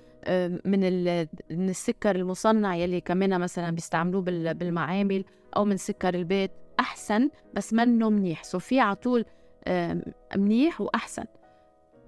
من 0.64 0.80
من 1.50 1.68
السكر 1.68 2.16
المصنع 2.16 2.76
يلي 2.76 3.00
كمان 3.00 3.40
مثلا 3.40 3.70
بيستعملوه 3.70 4.22
بالمعامل 4.52 5.24
أو 5.56 5.64
من 5.64 5.76
سكر 5.76 6.14
البيت 6.14 6.50
أحسن 6.80 7.30
بس 7.54 7.72
منه 7.72 8.10
منيح. 8.10 8.44
so 8.44 8.58
في 8.58 8.80
على 8.80 8.96
طول 8.96 9.24
منيح 10.36 10.80
وأحسن. 10.80 11.24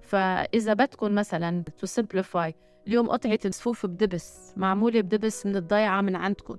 فإذا 0.01 0.73
بدكم 0.73 1.15
مثلا 1.15 1.63
to 1.77 1.85
simplify 1.85 2.55
اليوم 2.87 3.09
قطعة 3.09 3.39
السفوف 3.45 3.85
بدبس 3.85 4.53
معمولة 4.57 5.01
بدبس 5.01 5.45
من 5.45 5.55
الضيعة 5.55 6.01
من 6.01 6.15
عندكم. 6.15 6.57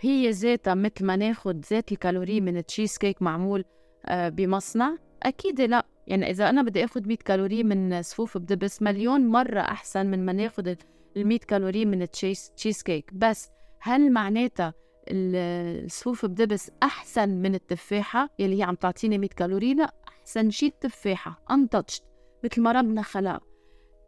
هي 0.00 0.30
ذاتها 0.30 0.74
مثل 0.74 1.04
ما 1.04 1.16
ناخد 1.16 1.64
ذات 1.70 1.92
الكالوري 1.92 2.40
من 2.40 2.56
التشيز 2.56 2.98
كيك 2.98 3.22
معمول 3.22 3.64
آه، 4.06 4.28
بمصنع؟ 4.28 4.96
أكيد 5.22 5.60
لا. 5.60 5.86
يعني 6.06 6.30
إذا 6.30 6.50
أنا 6.50 6.62
بدي 6.62 6.84
آخد 6.84 7.06
100 7.06 7.16
كالوري 7.16 7.64
من 7.64 8.02
سفوف 8.02 8.38
بدبس 8.38 8.82
مليون 8.82 9.28
مرة 9.28 9.60
أحسن 9.60 10.06
من 10.06 10.26
ما 10.26 10.32
ناخد 10.32 10.68
ال 10.68 10.76
100 11.16 11.38
كالوري 11.38 11.84
من 11.84 12.02
ال 12.02 12.52
cheese 12.56 12.82
cheesecake 12.82 13.14
بس 13.14 13.50
هل 13.80 14.12
معناتها 14.12 14.74
السفوف 15.08 16.26
بدبس 16.26 16.70
أحسن 16.82 17.28
من 17.28 17.54
التفاحة 17.54 18.30
يلي 18.38 18.58
هي 18.58 18.62
عم 18.62 18.74
تعطيني 18.74 19.18
100 19.18 19.30
كالوري؟ 19.30 19.74
لا 19.74 19.94
أحسن 20.08 20.50
شيء 20.50 20.68
التفاحة 20.68 21.42
انتشت 21.50 22.04
مثل 22.44 22.62
ما 22.62 22.72
ربنا 22.72 23.02
خلق 23.02 23.42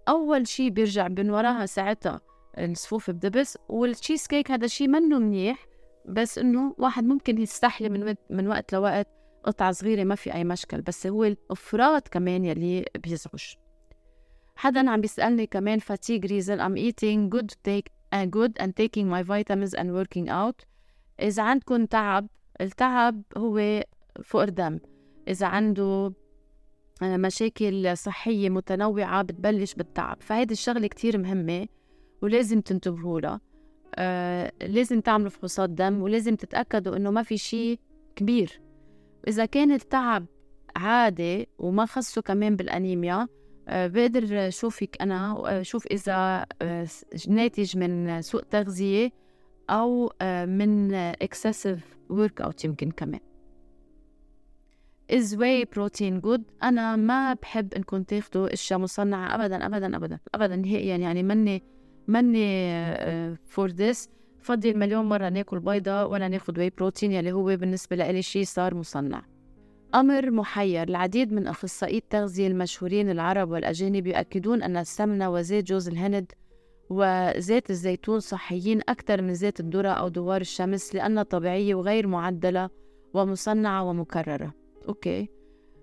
أول 0.08 0.46
شيء 0.48 0.70
بيرجع 0.70 1.08
من 1.08 1.30
وراها 1.30 1.66
ساعتها 1.66 2.20
الصفوف 2.58 3.10
بدبس 3.10 3.58
والتشيز 3.68 4.26
كيك 4.26 4.50
هذا 4.50 4.66
شيء 4.66 4.88
منه 4.88 5.18
منيح 5.18 5.66
بس 6.08 6.38
إنه 6.38 6.74
واحد 6.78 7.04
ممكن 7.04 7.38
يستحلي 7.38 7.88
من 7.88 8.14
من 8.30 8.48
وقت 8.48 8.72
لوقت 8.72 9.08
قطعة 9.44 9.72
صغيرة 9.72 10.04
ما 10.04 10.14
في 10.14 10.34
أي 10.34 10.44
مشكل 10.44 10.80
بس 10.80 11.06
هو 11.06 11.24
الأفراد 11.24 12.02
كمان 12.02 12.44
يلي 12.44 12.84
بيزعج 12.98 13.54
حدا 14.56 14.90
عم 14.90 15.00
بيسألني 15.00 15.46
كمان 15.46 15.80
fatigue 15.80 16.24
reason 16.24 16.58
I'm 16.60 16.76
eating 16.76 17.30
good 17.30 17.50
take 17.68 17.88
uh, 18.12 18.26
good 18.26 18.52
and 18.60 18.76
taking 18.76 19.06
my 19.08 19.22
vitamins 19.22 19.74
and 19.74 19.92
working 19.92 20.28
out. 20.28 20.64
إذا 21.20 21.42
عندكم 21.42 21.86
تعب 21.86 22.26
التعب 22.60 23.22
هو 23.36 23.84
فقر 24.24 24.48
دم 24.48 24.78
إذا 25.28 25.46
عنده 25.46 26.12
آه، 27.02 27.16
مشاكل 27.16 27.96
صحية 27.96 28.48
متنوعة 28.50 29.22
بتبلش 29.22 29.74
بالتعب. 29.74 30.16
فهيدي 30.20 30.54
الشغلة 30.54 30.86
كتير 30.86 31.18
مهمة 31.18 31.66
ولازم 32.22 32.60
تنتبهوا 32.60 33.20
لها. 33.20 33.40
آه 33.94 34.52
لازم 34.62 35.00
تعملوا 35.00 35.30
فحوصات 35.30 35.70
دم 35.70 36.02
ولازم 36.02 36.36
تتأكدوا 36.36 36.96
إنه 36.96 37.10
ما 37.10 37.22
في 37.22 37.38
شيء 37.38 37.78
كبير. 38.16 38.60
إذا 39.28 39.44
كان 39.44 39.72
التعب 39.72 40.26
عادي 40.76 41.48
وما 41.58 41.86
خصه 41.86 42.22
كمان 42.22 42.56
بالأنيميا 42.56 43.28
آه 43.68 43.86
بقدر 43.86 44.50
شوفك 44.50 44.96
أنا 45.00 45.30
آه، 45.46 45.62
شوف 45.62 45.86
إذا 45.86 46.46
آه 46.62 46.86
ناتج 47.28 47.76
من 47.76 48.22
سوء 48.22 48.42
تغذية 48.42 49.10
أو 49.70 50.12
من 50.46 50.94
excessive 50.94 51.96
workout 52.10 52.64
يمكن 52.64 52.90
كمان. 52.90 53.20
Is 55.12 55.36
whey 55.36 55.64
protein 55.64 56.20
good? 56.20 56.42
أنا 56.62 56.96
ما 56.96 57.34
بحب 57.34 57.74
إنكم 57.74 58.02
تاخدوا 58.02 58.52
أشياء 58.52 58.78
مصنعة 58.78 59.34
أبدا 59.34 59.66
أبدا 59.66 59.96
أبدا 59.96 60.18
أبدا 60.34 60.56
نهائيا 60.56 60.96
يعني 60.96 61.22
مني 61.22 61.62
مني 62.08 63.36
for 63.46 63.70
this 63.70 64.08
فضي 64.48 64.74
مليون 64.74 65.04
مرة 65.04 65.28
ناكل 65.28 65.58
بيضة 65.58 66.06
ولا 66.06 66.28
ناخد 66.28 66.58
whey 66.58 66.70
protein 66.70 67.12
يلي 67.12 67.32
هو 67.32 67.44
بالنسبة 67.44 67.96
لإلي 67.96 68.22
شيء 68.22 68.44
صار 68.44 68.74
مصنع. 68.74 69.22
أمر 69.94 70.30
محير 70.30 70.88
العديد 70.88 71.32
من 71.32 71.46
أخصائي 71.46 71.98
التغذية 71.98 72.46
المشهورين 72.46 73.10
العرب 73.10 73.50
والأجانب 73.50 74.06
يؤكدون 74.06 74.62
أن 74.62 74.76
السمنة 74.76 75.30
وزيت 75.30 75.64
جوز 75.64 75.88
الهند 75.88 76.32
وزيت 76.90 77.70
الزيتون 77.70 78.20
صحيين 78.20 78.80
أكثر 78.88 79.22
من 79.22 79.34
زيت 79.34 79.60
الذرة 79.60 79.88
أو 79.88 80.08
دوار 80.08 80.40
الشمس 80.40 80.94
لأنها 80.94 81.22
طبيعية 81.22 81.74
وغير 81.74 82.06
معدلة 82.06 82.70
ومصنعة 83.14 83.82
ومكررة. 83.82 84.54
okay. 84.88 85.28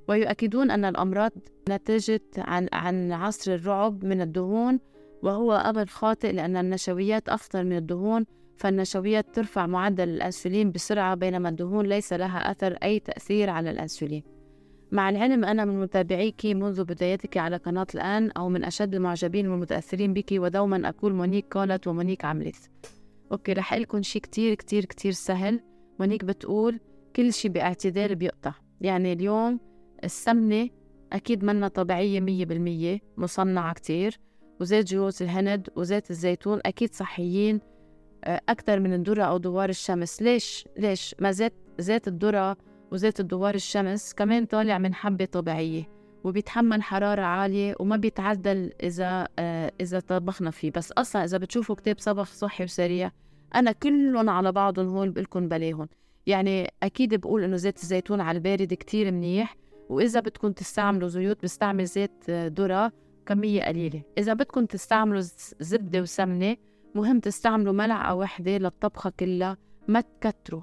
ويؤكدون 0.10 0.72
أن 0.72 0.86
الأمراض 0.86 1.32
نتجت 1.70 2.34
عن 2.38 2.68
عن 2.74 3.12
عصر 3.12 3.54
الرعب 3.54 4.06
من 4.06 4.22
الدهون 4.22 4.80
وهو 5.24 5.54
أمر 5.54 5.86
خاطئ 5.86 6.32
لأن 6.32 6.58
النشويات 6.58 7.30
أخطر 7.30 7.64
من 7.64 7.78
الدهون 7.78 8.26
فالنشويات 8.58 9.36
ترفع 9.36 9.66
معدل 9.68 10.10
الأنسولين 10.10 10.72
بسرعة 10.72 11.16
بينما 11.16 11.50
الدهون 11.50 11.86
ليس 11.86 12.14
لها 12.14 12.52
أثر 12.52 12.74
أي 12.74 13.00
تأثير 13.00 13.50
على 13.50 13.72
الأنسولين. 13.72 14.24
مع 14.92 15.10
العلم 15.10 15.46
أنا 15.46 15.66
من 15.66 15.82
متابعيك 15.82 16.46
منذ 16.46 16.84
بدايتك 16.84 17.38
على 17.38 17.58
قناة 17.58 17.88
الآن 17.96 18.32
أو 18.32 18.50
من 18.50 18.64
أشد 18.64 18.96
المعجبين 18.96 19.48
والمتأثرين 19.48 20.14
بك 20.14 20.32
ودوما 20.32 20.90
أقول 20.90 21.14
مونيك 21.14 21.58
قالت 21.58 21.88
ومونيك 21.88 22.26
عملت 22.26 22.70
okay 23.32 23.54
رح 23.54 23.74
قلكم 23.74 24.02
شيء 24.02 24.22
كتير 24.22 24.56
كتير 24.56 24.86
كتير 24.86 25.12
سهل. 25.12 25.60
مونيك 26.00 26.26
بتقول 26.26 26.80
كل 27.16 27.34
شيء 27.34 27.52
باعتدال 27.52 28.16
بيقطع. 28.16 28.54
يعني 28.82 29.14
اليوم 29.14 29.60
السمنة 30.04 30.70
أكيد 31.14 31.44
منا 31.44 31.68
طبيعية 31.68 32.20
مية 32.20 32.46
بالمية 32.46 33.00
مصنعة 33.18 33.74
كتير. 33.74 34.20
وزيت 34.62 34.86
جوز 34.88 35.24
الهند 35.24 35.70
وزيت 35.76 36.12
الزيتون 36.12 36.60
أكيد 36.66 36.94
صحيين. 36.94 37.60
أكثر 38.28 38.80
من 38.80 38.94
الذرة 38.94 39.24
أو 39.24 39.38
دوار 39.38 39.70
الشمس 39.70 40.22
ليش؟ 40.22 40.68
ليش؟ 40.78 41.16
ما 41.20 41.32
زيت 41.32 41.54
زيت 41.80 42.08
الذرة 42.08 42.58
وزيت 42.92 43.20
الدوار 43.20 43.56
الشمس 43.56 44.14
كمان 44.14 44.46
طالع 44.46 44.78
من 44.78 44.94
حبة 44.94 45.26
طبيعية 45.26 45.90
وبيتحمل 46.24 46.84
حرارة 46.84 47.22
عالية 47.22 47.76
وما 47.80 47.98
بيتعدل 47.98 48.72
إذا 48.84 49.28
آه 49.40 49.72
إذا 49.82 50.00
طبخنا 50.00 50.52
فيه 50.52 50.72
بس 50.72 50.92
أصلا 50.92 51.24
إذا 51.24 51.38
بتشوفوا 51.38 51.76
كتاب 51.76 51.96
طبخ 51.96 52.34
صحي 52.34 52.64
وسريع 52.64 53.12
أنا 53.56 53.72
كلهم 53.72 54.30
على 54.30 54.52
بعضهم 54.52 54.88
هون 54.88 55.12
بقلكم 55.12 55.48
بلاهم 55.48 55.88
يعني 56.28 56.74
أكيد 56.84 57.16
بقول 57.16 57.44
إنه 57.44 57.56
زيت 57.56 57.84
الزيتون 57.84 58.22
على 58.22 58.36
البارد 58.36 58.74
كتير 58.74 59.12
منيح 59.12 59.58
وإذا 59.90 60.20
بدكم 60.20 60.52
تستعملوا 60.52 61.08
زيوت 61.08 61.44
بستعمل 61.44 61.86
زيت 61.86 62.30
آه، 62.30 62.52
ذرة 62.58 62.92
كمية 63.26 63.64
قليلة 63.64 64.02
إذا 64.18 64.34
بدكم 64.34 64.66
تستعملوا 64.66 65.22
زبدة 65.60 66.02
وسمنة 66.02 66.56
مهم 66.96 67.20
تستعملوا 67.20 67.74
ملعقة 67.74 68.16
واحدة 68.16 68.58
للطبخة 68.58 69.10
كلها 69.10 69.58
ما 69.88 70.02
تكتروا. 70.02 70.62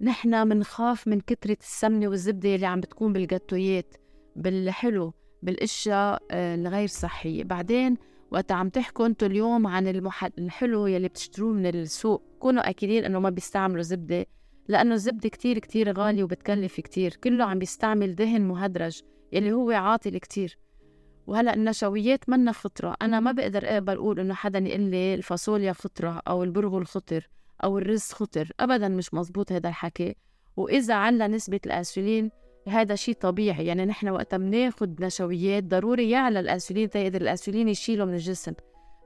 نحن 0.00 0.48
منخاف 0.48 1.08
من 1.08 1.20
كترة 1.20 1.56
السمنة 1.60 2.08
والزبدة 2.08 2.54
اللي 2.54 2.66
عم 2.66 2.80
بتكون 2.80 3.12
بالجاتويات 3.12 3.94
بالحلو 4.36 5.14
بالأشياء 5.42 6.22
آه، 6.30 6.54
الغير 6.54 6.88
صحية. 6.88 7.44
بعدين 7.44 7.96
وقت 8.30 8.52
عم 8.52 8.68
تحكوا 8.68 9.06
أنتوا 9.06 9.28
اليوم 9.28 9.66
عن 9.66 9.88
المح... 9.88 10.24
الحلو 10.24 10.86
يلي 10.86 11.08
بتشتروه 11.08 11.52
من 11.52 11.66
السوق 11.66 12.22
كونوا 12.38 12.70
أكيدين 12.70 13.04
إنه 13.04 13.18
ما 13.18 13.30
بيستعملوا 13.30 13.82
زبدة 13.82 14.26
لأنه 14.68 14.94
الزبدة 14.94 15.28
كتير 15.28 15.58
كتير 15.58 15.92
غالية 15.92 16.24
وبتكلف 16.24 16.80
كتير. 16.80 17.14
كله 17.24 17.44
عم 17.44 17.58
بيستعمل 17.58 18.14
دهن 18.14 18.40
مهدرج 18.40 19.00
يلي 19.32 19.52
هو 19.52 19.70
عاطل 19.70 20.18
كتير. 20.18 20.58
وهلأ 21.26 21.54
النشويات 21.54 22.28
منا 22.28 22.52
فطرة. 22.52 22.96
أنا 23.02 23.20
ما 23.20 23.32
بقدر 23.32 23.64
أقبل 23.64 23.96
أقول 23.96 24.20
إنه 24.20 24.34
حدا 24.34 24.58
يقول 24.58 24.80
لي 24.80 25.14
الفاصوليا 25.14 25.72
فطرة 25.72 26.22
أو 26.28 26.44
البرغل 26.44 26.86
خطر 26.86 27.28
أو 27.64 27.78
الرز 27.78 28.12
خطر. 28.12 28.48
أبدا 28.60 28.88
مش 28.88 29.14
مزبوط 29.14 29.52
هذا 29.52 29.68
الحكي. 29.68 30.16
وإذا 30.56 30.94
عنا 30.94 31.28
نسبة 31.28 31.60
الأنسولين 31.66 32.30
هذا 32.68 32.94
شيء 32.94 33.14
طبيعي. 33.14 33.66
يعني 33.66 33.84
نحن 33.84 34.08
وقت 34.08 34.34
بناخد 34.34 35.04
نشويات 35.04 35.64
ضروري 35.64 36.10
يعلى 36.10 36.40
الأنسولين 36.40 36.90
تقدر 36.90 37.20
الأنسولين 37.20 37.68
يشيله 37.68 38.04
من 38.04 38.14
الجسم. 38.14 38.52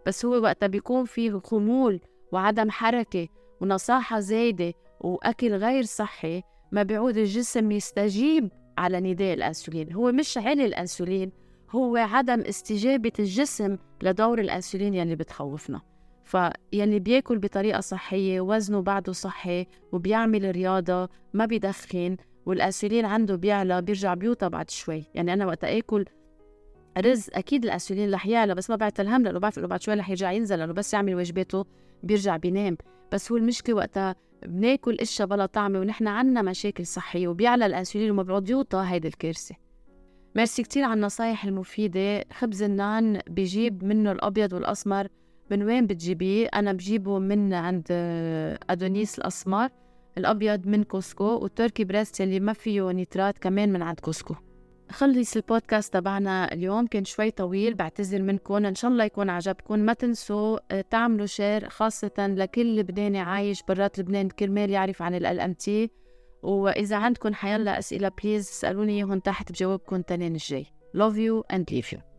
بس 0.06 0.24
هو 0.24 0.42
وقت 0.42 0.64
بيكون 0.64 1.04
في 1.04 1.40
خمول 1.40 2.00
وعدم 2.33 2.70
حركة 2.70 3.28
ونصاحة 3.61 4.20
زايدة 4.20 4.72
وأكل 5.00 5.54
غير 5.54 5.83
صحي 5.83 6.42
ما 6.72 6.83
بيعود 6.83 7.16
الجسم 7.16 7.70
يستجيب 7.70 8.50
على 8.78 9.00
نداء 9.00 9.35
الأنسولين. 9.35 9.92
هو 9.92 10.12
مش 10.12 10.38
علي 10.38 10.66
الأنسولين 10.66 11.39
هو 11.70 11.96
عدم 11.96 12.40
استجابة 12.40 13.12
الجسم 13.18 13.78
لدور 14.02 14.40
الأنسولين 14.40 14.94
يلي 14.94 15.16
بتخوفنا. 15.16 15.80
فيلي 16.24 16.98
بياكل 16.98 17.38
بطريقة 17.38 17.80
صحية 17.80 18.40
وزنه 18.40 18.83
بعده 18.83 19.12
صحي 19.12 19.66
وبيعمل 19.92 20.50
رياضة 20.50 21.09
ما 21.35 21.46
بيدخن 21.46 22.16
والأنسولين 22.46 23.04
عنده 23.04 23.37
بيعلى 23.37 23.83
بيرجع 23.83 24.14
بيوطى 24.14 24.48
بعد 24.48 24.70
شوي. 24.70 25.04
يعني 25.14 25.33
أنا 25.33 25.46
وقت 25.46 25.64
آكل 25.64 26.04
رز 26.98 27.30
أكيد 27.35 27.64
الأنسولين 27.64 28.14
رح 28.14 28.26
يعلى 28.26 28.54
بس 28.54 28.70
ما 28.70 28.76
بعت 28.76 29.00
الهم 29.00 29.22
لأنه 29.22 29.38
بعرف 29.38 29.59
إنه 29.59 29.66
بعد 29.66 29.83
شوي 29.83 29.94
رح 29.94 30.11
يرجع 30.11 30.33
ينزل 30.33 30.59
لأنه 30.59 30.72
بس 30.72 30.94
يعمل 30.94 31.14
واجباته 31.14 31.66
بيرجع 32.02 32.37
بينام. 32.37 32.76
بس 33.12 33.33
هو 33.33 33.38
المشكلة 33.38 33.76
وقتها 33.76 34.14
بناكل 34.46 34.96
إشياء 35.00 35.28
بلا 35.28 35.46
طعمة 35.46 35.80
ونحن 35.80 36.09
عنا 36.09 36.42
مشاكل 36.42 36.87
صحية 36.87 37.28
وبيعلى 37.28 37.66
الأنسولين 37.66 38.11
وما 38.11 38.22
بيعود 38.22 38.50
يوطى 38.50 38.85
هيدي 38.87 39.09
الكارثة. 39.09 39.69
ميرسي 40.35 40.62
كتير 40.62 40.85
على 40.85 40.95
النصايح 40.95 41.45
المفيدة. 41.45 42.25
خبز 42.33 42.62
النان 42.62 43.21
بيجيب 43.31 43.85
منه 43.85 44.12
الأبيض 44.12 44.53
والأسمر. 44.53 45.09
من 45.51 45.62
وين 45.62 45.87
بتجيبيه؟ 45.87 46.47
أنا 46.47 46.73
بجيبه 46.73 47.19
من 47.19 47.55
عند 47.55 47.87
أدونيس 48.71 49.19
الأسمر. 49.19 49.69
الأبيض 50.19 50.66
من 50.66 50.85
كوسكو 50.85 51.25
وال 51.24 51.39
turkey 51.39 51.85
breast 51.85 52.20
اللي 52.21 52.40
ما 52.40 52.53
فيه 52.53 52.90
نيترات 52.90 53.38
كمان 53.38 53.73
من 53.73 53.83
عند 53.83 54.01
كوسكو. 54.01 54.35
خلص 54.90 55.37
البودكاست 55.37 55.93
تبعنا 55.93 56.53
اليوم. 56.53 56.87
كان 56.87 57.05
شوي 57.05 57.31
طويل 57.31 57.75
بعتذر 57.75 58.23
منكم. 58.23 58.66
إن 58.66 58.75
شاء 58.75 58.90
الله 58.90 59.05
يكون 59.05 59.31
عجبكم. 59.31 59.79
ما 59.79 59.93
تنسوا 59.93 60.59
آه، 60.71 60.85
تعملوا 60.90 61.27
share 61.26 61.68
خاصة 61.69 62.12
لكل 62.19 62.77
لبناني 62.77 63.21
عايش 63.21 63.62
برات 63.69 63.99
لبنان. 63.99 64.29
كرمال 64.29 64.71
يعرف 64.71 65.03
عن 65.03 65.14
LMT 65.14 66.46
وإذا 66.46 66.96
عندكم 66.96 67.35
حيلا 67.35 67.79
أسئلة 67.79 68.11
please 68.22 68.48
اسألوني 68.48 68.92
اياهم 68.92 69.18
تحت 69.18 69.53
بجاوبكم 69.53 70.03
تنين 70.03 70.33
الجاي. 70.33 70.66
Love 70.96 71.16
you 71.16 71.57
and 71.57 71.70
leave 71.70 71.92
you. 71.92 72.10